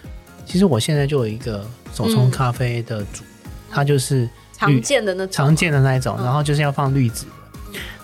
[0.45, 3.23] 其实我现在就有一个手冲嗯咖啡的主，
[3.71, 7.33] 它就是常见的那种，常见的那一种，嗯然后就是要放滤纸的。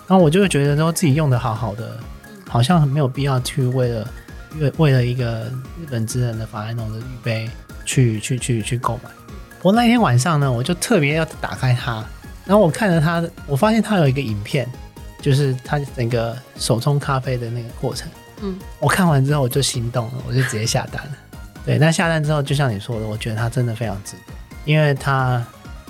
[0.07, 1.97] 然后我就会觉得说自己用的好好的，
[2.47, 4.07] 好像很没有必要去为了
[4.59, 7.49] 为为了一个日本职人的法兰农的滤杯
[7.85, 9.09] 去去去去购买。
[9.61, 12.05] 我那天晚上呢，我就特别要打开它，
[12.45, 14.67] 然后我看了他的，我发现他有一个影片，
[15.21, 18.09] 就是他整个手冲咖啡的那个过程。
[18.41, 21.11] 嗯，我看完之后我就心动了，我就直接下单了。
[21.65, 24.33] 对，那下单之后，就像你说的，我觉得它真的非常值得，
[24.65, 25.41] 因为它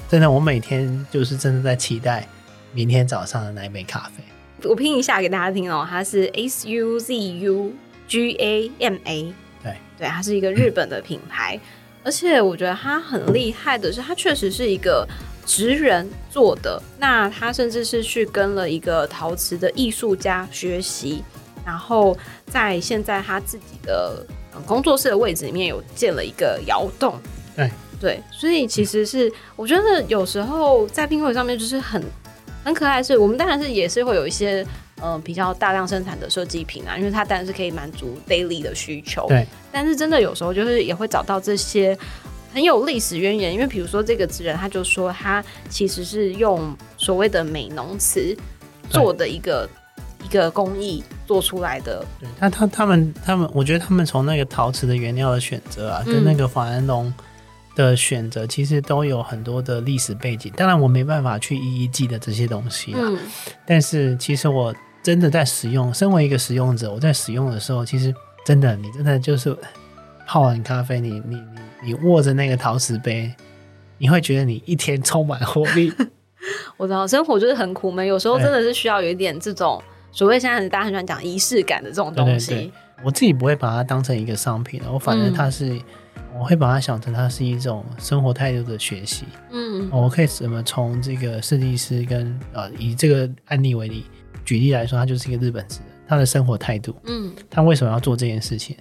[0.08, 2.28] 真的，我每天就是真的在期待
[2.74, 4.24] 明天早上的那一杯咖啡。
[4.70, 7.74] 我拼一下给大家听哦，它是 S U Z U
[8.08, 9.34] G A M A，
[9.64, 11.60] 对对，它是一个日本的品牌，
[12.04, 15.08] 而且我觉得它很厉害的是，它确实是一个
[15.46, 16.82] 职人做的。
[17.00, 21.24] 那他甚至是去跟了一个陶瓷的艺术家学习，
[21.66, 22.18] 然后
[22.48, 27.16] 在现在他自己的呃工作室的位置里面有建了一个窑洞。
[27.56, 27.70] 对
[28.00, 32.04] 对，所以其实是我觉得有时候在拼会上面就是很
[32.64, 34.66] 很可爱的是，我们当然是也是会有一些
[35.02, 39.26] 嗯比较大量生产的设计品啊，因为它当然是可以满足 daily 的需求。
[39.28, 41.98] 对，但是真的有时候就是也会找到这些
[42.54, 48.38] 很有历史渊源，因为比如说这个职人他就说他其实是用所谓的美浓瓷
[48.90, 49.68] 做的一个
[50.24, 52.06] 一个工艺做出来的。
[52.20, 57.12] 对，他他他们他们，我觉得他们从那个陶瓷的原料的选择啊，跟嗯那个法兰龙
[57.76, 60.54] 的选择，其实都有很多的历史背景。
[60.56, 63.18] 当然，我没办法去一一记得这些东西啊，嗯，
[63.66, 68.14] 但是其实我真的在使用，身为一个使用者，我在使用的时候，其实
[68.46, 69.58] 真的，你真的就是
[70.28, 73.34] 泡完咖啡，你你你你握着那个陶瓷杯，
[73.98, 75.92] 你会觉得你一天充满活力。
[76.78, 79.82] 我知道生活就是很苦闷，有时候真的是需要有一点这种
[80.12, 82.72] 所谓现在大家很喜欢讲仪式感的这种东西。
[83.04, 85.80] 我自己不会把它当成一个商品，我反正它是，
[86.38, 89.26] 我会把它想成它是一种生活态度的学习。
[89.52, 94.06] 嗯我可以怎么从这个设计师跟呃以这个案例为例
[94.46, 98.76] 举例来说，他就是一个日本职人，他的生活态度，嗯他为什么要做这件事情？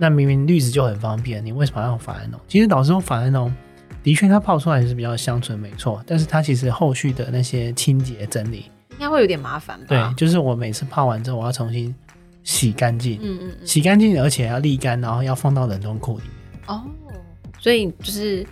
[0.00, 2.40] 嗯那明明绿植就很方便，你为什么要用法兰农？
[2.48, 3.54] 其实老实说，法兰农
[4.02, 9.86] 的确它泡出来是比较香醇，没错，但是它其实后续的那些清洁整理，应该会有点麻烦吧？
[9.88, 11.94] 对，就是我每次泡完之后，我要重新
[12.42, 13.66] 洗干净，嗯嗯嗯。
[13.66, 16.32] 洗干净，而且要沥干，然后要放到冷冻库里面。
[16.68, 16.82] 哦，
[17.58, 18.46] 所以就是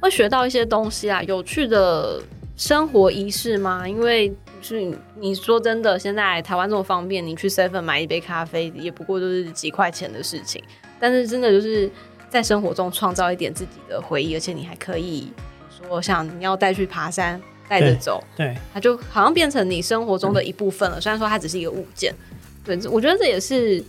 [0.00, 2.22] 会学到一些东西啊，有趣的
[2.56, 3.88] 生活仪式吗？
[3.88, 10.62] 因为是你你说真的，现在台湾这么方便，你去 Seven 买一杯咖啡也不过就是几块钱的事情，
[11.02, 11.90] 但是真的就是
[12.30, 15.32] 在生活中创造一点自己的回忆，而且你还可以
[15.68, 17.40] 说想你要带去爬山。
[17.68, 21.00] 带着走，对，它就好像变成你生活中的一部分了。
[21.00, 22.14] 虽然说它只是一个物件，
[22.62, 23.82] 对，我觉得这也是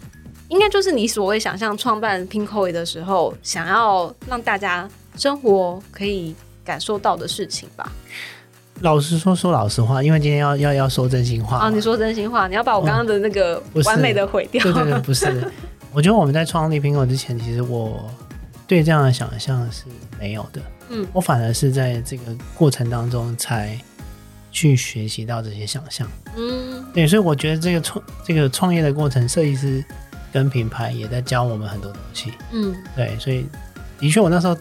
[0.48, 4.88] 应该就是你所谓想象创办 Pinkoi 的时候，想要让大家
[5.18, 6.34] 生活可以
[6.64, 7.92] 感受到的事情吧。
[8.80, 11.58] 老实说，说老实话，因为今天要要要说真心话。
[11.58, 14.64] 啊，你说真心话，你要把我刚刚的那个完美的毁掉。
[14.64, 15.26] 对对对，不是。
[15.94, 18.10] 我觉得我们在创立苹果之前，其实我
[18.68, 19.84] 对这样的想象是
[20.20, 20.62] 没有的。
[20.90, 23.80] 嗯我反而是在这个过程当中才
[24.52, 26.08] 去学习到这些想象。
[26.36, 29.84] 嗯对，所以我觉得这个创这个创业的过程，设计师
[30.32, 32.34] 跟品牌也在教我们很多东西。
[32.52, 33.46] 嗯对，所以
[34.00, 34.58] 的确，我那时候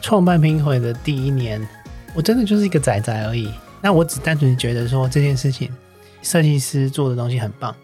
[0.00, 1.66] 创办苹果的第一年，
[2.14, 3.50] 我真的就是一个仔仔而已。
[3.80, 5.70] 那我只单纯觉得说这件事情，
[6.22, 7.74] 设计师做的东西很棒。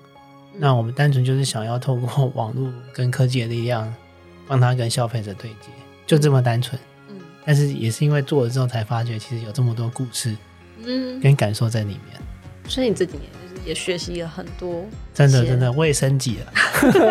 [0.63, 3.93] 那我们单纯就是想要透过 网络跟科技的力量，
[4.47, 5.69] 帮他跟消费者对接，
[6.07, 6.79] 就这么单纯。
[7.09, 10.37] 嗯但是也是因为做了之后才发觉，其实有这么多故事
[10.85, 12.21] 嗯，跟感受在里面。
[12.69, 14.85] 所以你这几年就是也学习了很多，
[15.15, 16.53] 真的真的，我也升级了。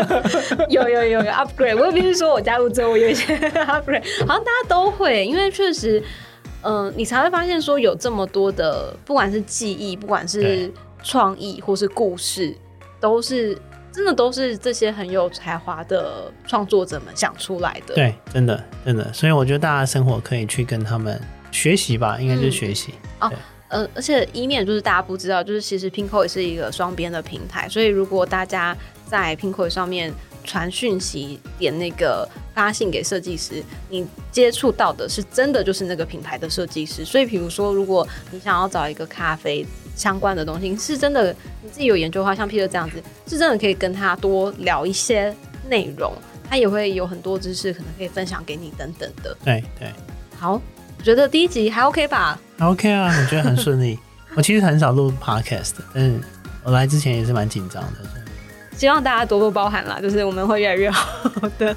[0.70, 3.36] 有有有有 upgrade，我也不是说，我加入之后我有一些
[3.66, 6.02] upgrade，好像大家都会，因为确实，
[6.62, 10.72] 嗯、你才会发现说有这么多的，不管是记忆，不管是对
[11.04, 12.56] 创意或是故事，
[13.00, 13.58] 都是
[13.91, 21.20] 真的都是这些很有才华的创作者们想出来的。，对，真的真的，所以我觉得大家生活可以去跟他们
[21.52, 23.32] 学习吧，应该就是学习哦。
[23.70, 28.76] 呃，而且一面就是大家不知道，就是其实 Pinko 也是一个双边的平台，所以如果大家
[29.06, 30.12] 在 Pinko 上面
[30.43, 37.06] 传讯息，点那个发信给设计师，你接触到的是真的就是那个品牌的设计师。
[37.06, 39.64] 所以，比如说，如果你想要找一个咖啡
[40.00, 45.36] 相关的东西，是真的你自己有研究的话，像 Peter 这样子，是真的可以跟他多聊一些
[45.68, 46.14] 内容，
[46.50, 49.36] 他也会有很多知识可能可以分享给你等等的。
[49.43, 49.89] 对对
[50.38, 52.39] 好，我觉得第一集还 OK 吧？
[52.58, 54.00] 还，OK 啊，我觉得很顺利。
[54.36, 56.18] 我其实很少录 podcast，的但是
[56.64, 58.00] 我来之前也是蛮紧张的。
[58.78, 61.76] 希望大家多多包涵啦，就是我们会越来越好的。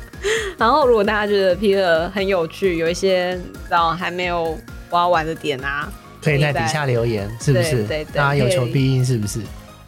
[0.57, 4.57] 然后，如果大家觉得 Peter 很有趣，有一些你知道还没有
[4.91, 5.93] 挖完的点啊，
[6.23, 7.83] 可以在底下留言，是不是？
[7.85, 9.41] 对对，大家有求必应，是不是？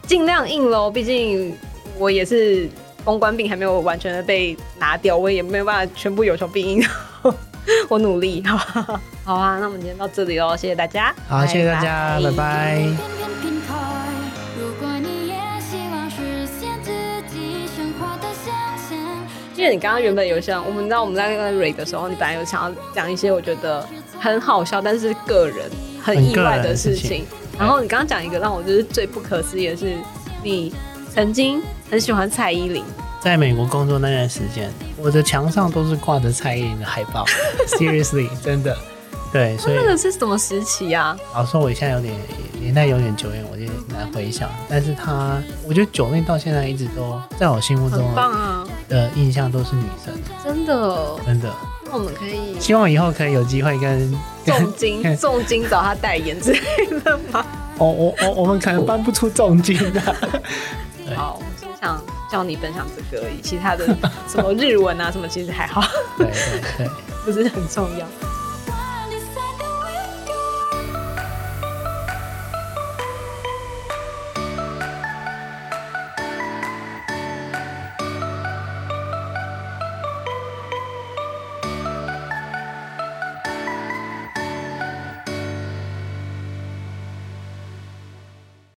[0.05, 1.55] 尽量应喽，毕竟
[1.97, 2.69] 我也是
[3.03, 6.83] 公关病还没有完全的被拿掉，我也没有办法全部有求必应。
[7.89, 8.57] 我努力，好
[9.25, 11.11] 好啊，那我们今天到这里喽，谢谢大家。
[11.27, 12.87] 好，谢谢大家，拜拜。
[19.57, 23.87] 因为你刚刚原本有想，我们知道我们在那个 r e 的时候，你本来有想要讲一些我觉得
[24.19, 25.71] 很好笑，但是个人
[26.05, 27.25] 很意外的事情。
[27.57, 29.97] 然后你刚刚讲一个让我就是最不可思议的是，
[30.43, 30.71] 你
[31.11, 32.83] 曾经很喜欢蔡依林。
[33.21, 37.25] 在美国工作那段时间，我的墙上都是挂着蔡依林的海报。
[37.65, 38.77] Seriously，真的，
[39.31, 41.17] 对，所以那个是什么时期啊？
[41.33, 42.13] 老实说，我现在有点
[42.59, 43.63] 年代有点久远，我就
[43.93, 44.49] 难回想。
[44.69, 50.13] 但是他，我觉得九妹到现在一直都在我心目中很棒啊的印象都是女生，
[50.43, 51.51] 真的，真的。
[51.85, 54.11] 那我们可以希望以后可以有机会跟
[54.45, 56.59] 重金重金找他代言之类
[57.03, 57.45] 的吗？
[57.77, 60.01] 哦，我我我们可能搬不出重金的。
[61.15, 62.01] 好，我只想
[62.31, 63.85] 叫你分享这个而已，其他的
[64.27, 65.83] 什么日文啊什么，其实还好，
[66.17, 66.89] 对对对，
[67.25, 68.07] 不是很重要。